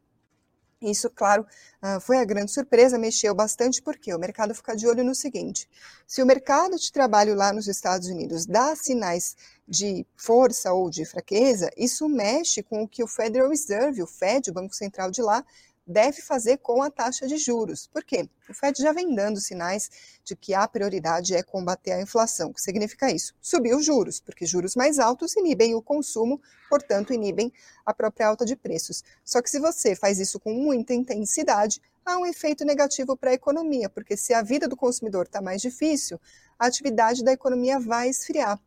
Isso, 0.80 1.10
claro, 1.10 1.44
ah, 1.82 1.98
foi 1.98 2.18
a 2.18 2.24
grande 2.24 2.52
surpresa, 2.52 2.96
mexeu 2.96 3.34
bastante, 3.34 3.82
porque 3.82 4.14
o 4.14 4.18
mercado 4.18 4.54
fica 4.54 4.76
de 4.76 4.86
olho 4.86 5.02
no 5.02 5.12
seguinte: 5.12 5.68
se 6.06 6.22
o 6.22 6.26
mercado 6.26 6.76
de 6.76 6.92
trabalho 6.92 7.34
lá 7.34 7.52
nos 7.52 7.66
Estados 7.66 8.06
Unidos 8.06 8.46
dá 8.46 8.76
sinais 8.76 9.36
de 9.66 10.06
força 10.16 10.72
ou 10.72 10.88
de 10.88 11.04
fraqueza, 11.04 11.68
isso 11.76 12.08
mexe 12.08 12.62
com 12.62 12.84
o 12.84 12.88
que 12.88 13.02
o 13.02 13.08
Federal 13.08 13.48
Reserve, 13.48 14.02
o 14.02 14.06
Fed, 14.06 14.50
o 14.50 14.54
Banco 14.54 14.74
Central 14.74 15.10
de 15.10 15.20
lá, 15.20 15.44
deve 15.88 16.20
fazer 16.20 16.58
com 16.58 16.82
a 16.82 16.90
taxa 16.90 17.26
de 17.26 17.38
juros. 17.38 17.86
Por 17.86 18.04
quê? 18.04 18.28
O 18.46 18.52
Fed 18.52 18.80
já 18.80 18.92
vem 18.92 19.14
dando 19.14 19.40
sinais 19.40 19.90
de 20.22 20.36
que 20.36 20.52
a 20.52 20.68
prioridade 20.68 21.34
é 21.34 21.42
combater 21.42 21.92
a 21.92 22.02
inflação. 22.02 22.50
O 22.50 22.54
que 22.54 22.60
significa 22.60 23.10
isso? 23.10 23.34
Subir 23.40 23.74
os 23.74 23.86
juros, 23.86 24.20
porque 24.20 24.44
juros 24.44 24.76
mais 24.76 24.98
altos 24.98 25.34
inibem 25.34 25.74
o 25.74 25.80
consumo, 25.80 26.40
portanto, 26.68 27.14
inibem 27.14 27.50
a 27.86 27.94
própria 27.94 28.28
alta 28.28 28.44
de 28.44 28.54
preços. 28.54 29.02
Só 29.24 29.40
que 29.40 29.48
se 29.48 29.58
você 29.58 29.96
faz 29.96 30.18
isso 30.18 30.38
com 30.38 30.52
muita 30.52 30.92
intensidade, 30.92 31.80
há 32.04 32.18
um 32.18 32.26
efeito 32.26 32.64
negativo 32.66 33.16
para 33.16 33.30
a 33.30 33.34
economia, 33.34 33.88
porque 33.88 34.16
se 34.16 34.34
a 34.34 34.42
vida 34.42 34.68
do 34.68 34.76
consumidor 34.76 35.24
está 35.24 35.40
mais 35.40 35.62
difícil, 35.62 36.20
a 36.58 36.66
atividade 36.66 37.24
da 37.24 37.32
economia 37.32 37.78
vai 37.78 38.10
esfriar. 38.10 38.60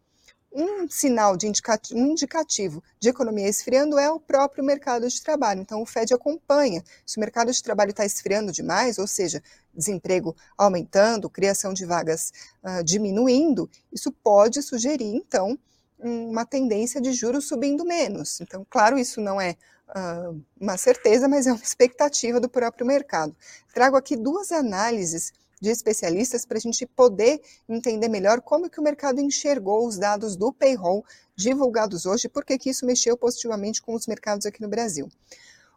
Um 0.53 0.89
sinal 0.89 1.37
de 1.37 1.47
indicativo, 1.47 1.97
um 1.97 2.07
indicativo 2.07 2.83
de 2.99 3.07
economia 3.07 3.47
esfriando 3.47 3.97
é 3.97 4.11
o 4.11 4.19
próprio 4.19 4.63
mercado 4.63 5.07
de 5.07 5.21
trabalho. 5.21 5.61
Então, 5.61 5.81
o 5.81 5.85
Fed 5.85 6.13
acompanha. 6.13 6.83
Se 7.05 7.17
o 7.17 7.19
mercado 7.21 7.51
de 7.51 7.63
trabalho 7.63 7.91
está 7.91 8.05
esfriando 8.05 8.51
demais, 8.51 8.97
ou 8.97 9.07
seja, 9.07 9.41
desemprego 9.73 10.35
aumentando, 10.57 11.29
criação 11.29 11.73
de 11.73 11.85
vagas 11.85 12.33
uh, 12.63 12.83
diminuindo, 12.83 13.69
isso 13.93 14.11
pode 14.11 14.61
sugerir, 14.61 15.15
então, 15.15 15.57
uma 15.97 16.45
tendência 16.45 16.99
de 16.99 17.13
juros 17.13 17.47
subindo 17.47 17.85
menos. 17.85 18.41
Então, 18.41 18.65
claro, 18.69 18.97
isso 18.97 19.21
não 19.21 19.39
é 19.39 19.55
uh, 19.95 20.41
uma 20.59 20.75
certeza, 20.75 21.27
mas 21.27 21.47
é 21.47 21.53
uma 21.53 21.63
expectativa 21.63 22.39
do 22.39 22.49
próprio 22.49 22.85
mercado. 22.85 23.35
Trago 23.73 23.95
aqui 23.95 24.17
duas 24.17 24.51
análises 24.51 25.31
de 25.61 25.69
especialistas 25.69 26.43
para 26.43 26.57
a 26.57 26.61
gente 26.61 26.85
poder 26.87 27.39
entender 27.69 28.09
melhor 28.09 28.41
como 28.41 28.69
que 28.69 28.79
o 28.79 28.83
mercado 28.83 29.21
enxergou 29.21 29.87
os 29.87 29.97
dados 29.97 30.35
do 30.35 30.51
payroll 30.51 31.05
divulgados 31.35 32.05
hoje, 32.05 32.27
porque 32.27 32.57
que 32.57 32.71
isso 32.71 32.85
mexeu 32.85 33.15
positivamente 33.15 33.81
com 33.81 33.93
os 33.93 34.07
mercados 34.07 34.45
aqui 34.45 34.61
no 34.61 34.67
Brasil. 34.67 35.07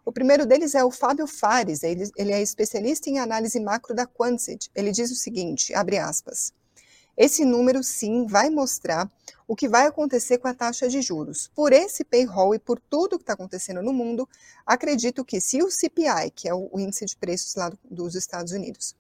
O 0.05 0.13
primeiro 0.13 0.45
deles 0.45 0.75
é 0.75 0.85
o 0.85 0.91
Fábio 0.91 1.27
Fares, 1.27 1.83
ele, 1.83 2.11
ele 2.17 2.33
é 2.33 2.43
especialista 2.43 3.09
em 3.09 3.19
análise 3.19 3.61
macro 3.61 3.95
da 3.95 4.07
Quantsit. 4.07 4.71
Ele 4.75 4.91
diz 4.91 5.11
o 5.11 5.15
seguinte, 5.15 5.75
abre 5.75 5.99
aspas, 5.99 6.53
esse 7.17 7.45
número 7.45 7.83
sim 7.83 8.27
vai 8.27 8.51
mostrar 8.51 9.11
o 9.47 9.55
que 9.55 9.69
vai 9.69 9.87
acontecer 9.87 10.39
com 10.39 10.49
a 10.49 10.55
taxa 10.55 10.89
de 10.89 11.01
juros. 11.01 11.51
Por 11.55 11.73
esse 11.73 12.05
payroll 12.05 12.55
e 12.55 12.59
por 12.59 12.81
tudo 12.81 13.19
que 13.19 13.23
está 13.23 13.35
acontecendo 13.35 13.83
no 13.83 13.93
mundo, 13.93 14.29
acredito 14.67 15.25
que 15.25 15.41
se 15.41 15.63
o 15.63 15.71
CPI, 15.71 16.31
que 16.35 16.49
é 16.49 16.55
o 16.55 16.71
índice 16.79 17.07
de 17.07 17.17
preços 17.17 17.55
lá 17.55 17.73
dos 17.89 18.15
Estados 18.15 18.53
Unidos, 18.53 18.97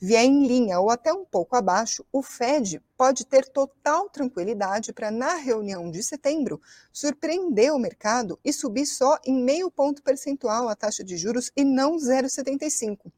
vier 0.00 0.24
em 0.24 0.46
linha 0.46 0.80
ou 0.80 0.90
até 0.90 1.12
um 1.12 1.24
pouco 1.24 1.56
abaixo, 1.56 2.04
o 2.12 2.22
Fed 2.22 2.80
pode 2.96 3.24
ter 3.24 3.46
total 3.48 4.08
tranquilidade 4.08 4.92
para, 4.92 5.10
na 5.10 5.36
reunião 5.36 5.90
de 5.90 6.02
setembro, 6.02 6.60
surpreender 6.92 7.72
o 7.72 7.78
mercado 7.78 8.38
e 8.44 8.52
subir 8.52 8.86
só 8.86 9.18
em 9.24 9.42
meio 9.42 9.70
ponto 9.70 10.02
percentual 10.02 10.68
a 10.68 10.76
taxa 10.76 11.02
de 11.02 11.16
juros 11.16 11.50
e 11.56 11.64
não 11.64 11.96
0,75. 11.96 13.10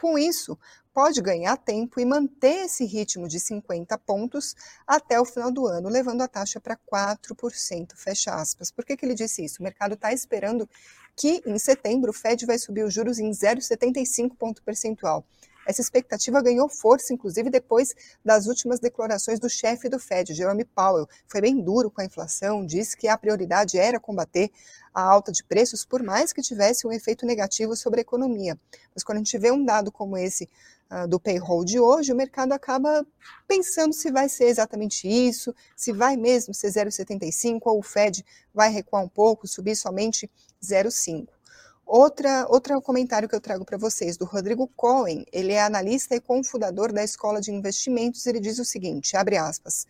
Com 0.00 0.18
isso, 0.18 0.58
pode 0.94 1.20
ganhar 1.20 1.56
tempo 1.58 2.00
e 2.00 2.04
manter 2.04 2.64
esse 2.64 2.84
ritmo 2.84 3.28
de 3.28 3.38
50 3.38 3.96
pontos 3.98 4.56
até 4.86 5.20
o 5.20 5.24
final 5.24 5.52
do 5.52 5.66
ano, 5.66 5.88
levando 5.88 6.22
a 6.22 6.28
taxa 6.28 6.58
para 6.58 6.76
4%, 6.76 7.96
fecha 7.96 8.34
aspas. 8.34 8.70
Por 8.70 8.84
que, 8.84 8.96
que 8.96 9.04
ele 9.04 9.14
disse 9.14 9.44
isso? 9.44 9.60
O 9.60 9.62
mercado 9.62 9.94
está 9.94 10.12
esperando 10.12 10.68
que 11.14 11.42
em 11.44 11.58
setembro 11.58 12.10
o 12.10 12.14
Fed 12.14 12.46
vai 12.46 12.58
subir 12.58 12.84
os 12.84 12.94
juros 12.94 13.18
em 13.18 13.30
0,75 13.30 14.34
ponto 14.36 14.62
percentual. 14.62 15.24
Essa 15.70 15.82
expectativa 15.82 16.42
ganhou 16.42 16.68
força, 16.68 17.14
inclusive, 17.14 17.48
depois 17.48 17.94
das 18.24 18.46
últimas 18.48 18.80
declarações 18.80 19.38
do 19.38 19.48
chefe 19.48 19.88
do 19.88 20.00
Fed, 20.00 20.34
Jerome 20.34 20.64
Powell. 20.64 21.08
Foi 21.28 21.40
bem 21.40 21.62
duro 21.62 21.88
com 21.88 22.00
a 22.00 22.04
inflação, 22.04 22.66
disse 22.66 22.96
que 22.96 23.06
a 23.06 23.16
prioridade 23.16 23.78
era 23.78 24.00
combater 24.00 24.50
a 24.92 25.00
alta 25.00 25.30
de 25.30 25.44
preços, 25.44 25.84
por 25.84 26.02
mais 26.02 26.32
que 26.32 26.42
tivesse 26.42 26.88
um 26.88 26.90
efeito 26.90 27.24
negativo 27.24 27.76
sobre 27.76 28.00
a 28.00 28.02
economia. 28.02 28.58
Mas 28.92 29.04
quando 29.04 29.18
a 29.18 29.20
gente 29.20 29.38
vê 29.38 29.52
um 29.52 29.64
dado 29.64 29.92
como 29.92 30.18
esse 30.18 30.48
uh, 30.90 31.06
do 31.06 31.20
payroll 31.20 31.64
de 31.64 31.78
hoje, 31.78 32.12
o 32.12 32.16
mercado 32.16 32.50
acaba 32.50 33.06
pensando 33.46 33.92
se 33.92 34.10
vai 34.10 34.28
ser 34.28 34.46
exatamente 34.46 35.06
isso, 35.06 35.54
se 35.76 35.92
vai 35.92 36.16
mesmo 36.16 36.52
ser 36.52 36.66
0,75 36.66 37.60
ou 37.66 37.78
o 37.78 37.82
Fed 37.82 38.26
vai 38.52 38.72
recuar 38.72 39.04
um 39.04 39.08
pouco, 39.08 39.46
subir 39.46 39.76
somente 39.76 40.28
0,5. 40.60 41.28
Outra, 41.92 42.46
outro 42.48 42.80
comentário 42.80 43.28
que 43.28 43.34
eu 43.34 43.40
trago 43.40 43.64
para 43.64 43.76
vocês, 43.76 44.16
do 44.16 44.24
Rodrigo 44.24 44.68
Cohen, 44.76 45.26
ele 45.32 45.54
é 45.54 45.60
analista 45.60 46.14
e 46.14 46.20
cofundador 46.20 46.92
da 46.92 47.02
Escola 47.02 47.40
de 47.40 47.50
Investimentos, 47.50 48.24
ele 48.26 48.38
diz 48.38 48.60
o 48.60 48.64
seguinte, 48.64 49.16
abre 49.16 49.36
aspas, 49.36 49.88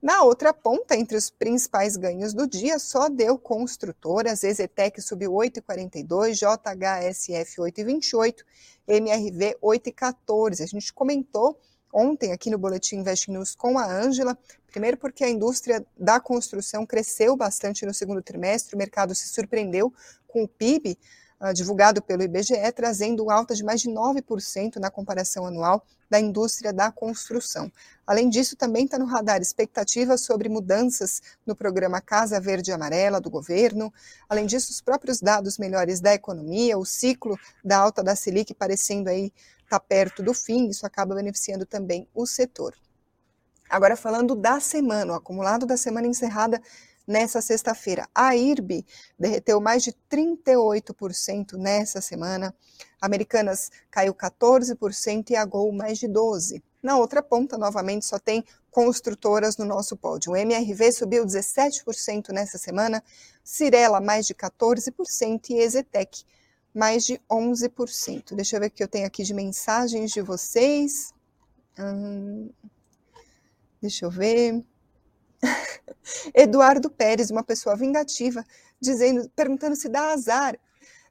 Na 0.00 0.22
outra 0.22 0.54
ponta, 0.54 0.96
entre 0.96 1.16
os 1.16 1.28
principais 1.28 1.96
ganhos 1.96 2.32
do 2.32 2.46
dia, 2.46 2.78
só 2.78 3.08
deu 3.08 3.38
construtoras, 3.38 4.42
Exetec 4.42 5.02
subiu 5.02 5.32
8,42, 5.32 6.34
JHSF 6.34 7.60
8,28, 7.60 8.44
MRV 8.88 9.58
8,14. 9.62 10.62
A 10.62 10.66
gente 10.66 10.92
comentou 10.92 11.58
ontem 11.92 12.32
aqui 12.32 12.50
no 12.50 12.58
Boletim 12.58 12.96
Invest 12.96 13.30
News 13.30 13.54
com 13.54 13.78
a 13.78 13.86
Ângela, 13.86 14.36
primeiro 14.70 14.96
porque 14.96 15.24
a 15.24 15.30
indústria 15.30 15.84
da 15.98 16.20
construção 16.20 16.84
cresceu 16.84 17.36
bastante 17.36 17.86
no 17.86 17.94
segundo 17.94 18.22
trimestre, 18.22 18.74
o 18.74 18.78
mercado 18.78 19.14
se 19.14 19.28
surpreendeu 19.28 19.92
com 20.26 20.44
o 20.44 20.48
PIB 20.48 20.92
uh, 20.92 20.96
ah, 21.40 21.52
divulgado 21.52 22.02
pelo 22.02 22.22
IBGE, 22.22 22.54
trazendo 22.74 23.30
alta 23.30 23.54
de 23.54 23.64
mais 23.64 23.80
de 23.80 23.88
9% 23.88 24.76
na 24.76 24.90
comparação 24.90 25.46
anual 25.46 25.82
da 26.08 26.20
indústria 26.20 26.72
da 26.72 26.90
construção. 26.90 27.70
Além 28.06 28.28
disso, 28.28 28.56
também 28.56 28.84
está 28.84 28.98
no 28.98 29.06
radar 29.06 29.40
expectativas 29.40 30.20
sobre 30.20 30.48
mudanças 30.48 31.20
no 31.44 31.56
programa 31.56 32.00
Casa 32.00 32.40
Verde 32.40 32.70
e 32.70 32.74
Amarela 32.74 33.20
do 33.20 33.28
governo. 33.28 33.92
Além 34.28 34.46
disso, 34.46 34.70
os 34.70 34.80
próprios 34.80 35.20
dados 35.20 35.58
melhores 35.58 36.00
da 36.00 36.14
economia, 36.14 36.78
o 36.78 36.84
ciclo 36.84 37.36
da 37.64 37.78
alta 37.78 38.04
da 38.04 38.14
Selic 38.14 38.54
parecendo 38.54 39.08
aí 39.08 39.32
está 39.66 39.78
perto 39.78 40.22
do 40.22 40.32
fim, 40.32 40.68
isso 40.68 40.86
acaba 40.86 41.14
beneficiando 41.14 41.66
também 41.66 42.08
o 42.14 42.26
setor. 42.26 42.74
Agora, 43.68 43.96
falando 43.96 44.34
da 44.34 44.60
semana, 44.60 45.12
o 45.12 45.16
acumulado 45.16 45.66
da 45.66 45.76
semana 45.76 46.06
encerrada 46.06 46.62
nessa 47.06 47.40
sexta-feira. 47.40 48.08
A 48.14 48.34
IRB 48.34 48.84
derreteu 49.18 49.60
mais 49.60 49.82
de 49.82 49.92
38% 50.10 51.54
nessa 51.54 52.00
semana. 52.00 52.54
Americanas 53.00 53.70
caiu 53.90 54.14
14% 54.14 55.30
e 55.30 55.36
a 55.36 55.44
Gol 55.44 55.72
mais 55.72 55.98
de 55.98 56.08
12%. 56.08 56.62
Na 56.82 56.96
outra 56.96 57.20
ponta, 57.20 57.58
novamente, 57.58 58.06
só 58.06 58.18
tem 58.18 58.44
construtoras 58.70 59.56
no 59.56 59.64
nosso 59.64 59.96
pódio. 59.96 60.32
O 60.32 60.36
MRV 60.36 60.92
subiu 60.92 61.24
17% 61.24 62.28
nessa 62.30 62.58
semana, 62.58 63.02
Cirela 63.42 64.00
mais 64.00 64.26
de 64.26 64.34
14% 64.34 65.50
e 65.50 65.58
Ezetec 65.58 66.24
mais 66.76 67.06
de 67.06 67.18
11%. 67.30 68.34
Deixa 68.34 68.56
eu 68.56 68.60
ver 68.60 68.66
o 68.66 68.70
que 68.70 68.82
eu 68.82 68.88
tenho 68.88 69.06
aqui 69.06 69.22
de 69.22 69.32
mensagens 69.32 70.10
de 70.10 70.20
vocês. 70.20 71.14
Hum, 71.78 72.50
deixa 73.80 74.04
eu 74.04 74.10
ver. 74.10 74.62
Eduardo 76.34 76.90
Pérez, 76.90 77.30
uma 77.30 77.42
pessoa 77.42 77.74
vingativa, 77.74 78.44
dizendo, 78.78 79.30
perguntando 79.34 79.74
se 79.74 79.88
dá 79.88 80.12
azar 80.12 80.58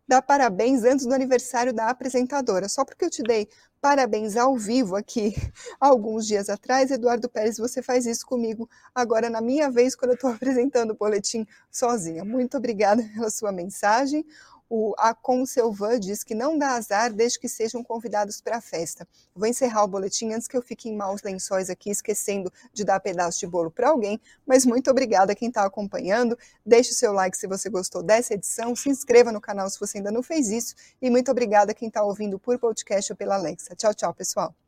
dar 0.07 0.21
parabéns 0.21 0.83
antes 0.83 1.05
do 1.05 1.13
aniversário 1.13 1.73
da 1.73 1.89
apresentadora. 1.89 2.69
Só 2.69 2.85
porque 2.85 3.05
eu 3.05 3.09
te 3.09 3.23
dei 3.23 3.47
parabéns 3.81 4.35
ao 4.35 4.57
vivo 4.57 4.95
aqui 4.95 5.35
alguns 5.79 6.25
dias 6.25 6.49
atrás, 6.49 6.89
Eduardo 6.89 7.29
Pérez, 7.29 7.57
você 7.57 7.83
faz 7.83 8.05
isso 8.05 8.25
comigo 8.25 8.67
agora 8.93 9.29
na 9.29 9.41
minha 9.41 9.69
vez, 9.69 9.95
quando 9.95 10.11
eu 10.11 10.15
estou 10.15 10.29
apresentando 10.33 10.91
o 10.91 10.95
boletim 10.95 11.45
sozinha. 11.71 12.23
Muito 12.23 12.57
obrigada 12.57 13.03
pela 13.13 13.29
sua 13.29 13.51
mensagem. 13.51 14.25
O 14.69 14.95
Acon 14.97 15.45
Selvan 15.45 15.99
diz 15.99 16.23
que 16.23 16.33
não 16.33 16.57
dá 16.57 16.71
azar 16.71 17.13
desde 17.13 17.39
que 17.39 17.47
sejam 17.47 17.83
convidados 17.83 18.41
para 18.41 18.57
a 18.57 18.61
festa. 18.61 19.07
Vou 19.35 19.47
encerrar 19.47 19.83
o 19.83 19.87
boletim 19.87 20.33
antes 20.33 20.47
que 20.47 20.57
eu 20.57 20.61
fique 20.61 20.89
em 20.89 20.95
maus 20.95 21.21
lençóis 21.21 21.69
aqui, 21.69 21.91
esquecendo 21.91 22.51
de 22.73 22.83
dar 22.83 22.99
pedaço 22.99 23.39
de 23.39 23.47
bolo 23.47 23.69
para 23.69 23.89
alguém. 23.89 24.19
Mas 24.45 24.65
muito 24.65 24.89
obrigada 24.89 25.33
a 25.33 25.35
quem 25.35 25.49
está 25.49 25.63
acompanhando. 25.63 26.37
Deixe 26.65 26.91
o 26.91 26.95
seu 26.95 27.13
like 27.13 27.37
se 27.37 27.47
você 27.47 27.69
gostou 27.69 28.01
dessa 28.01 28.33
edição. 28.33 28.75
Se 28.75 28.89
inscreva 28.89 29.31
no 29.31 29.39
canal 29.39 29.69
se 29.69 29.79
você 29.79 29.99
ainda 29.99 30.11
não 30.11 30.23
fez 30.23 30.49
isso. 30.49 30.73
E 31.01 31.09
muito 31.09 31.29
obrigada 31.29 31.71
a 31.71 31.75
quem 31.75 31.87
está 31.87 32.03
ouvindo 32.03 32.39
por 32.39 32.57
podcast 32.57 33.13
ou 33.13 33.17
pela 33.17 33.35
Alexa. 33.35 33.75
Tchau, 33.75 33.93
tchau, 33.93 34.13
pessoal. 34.13 34.64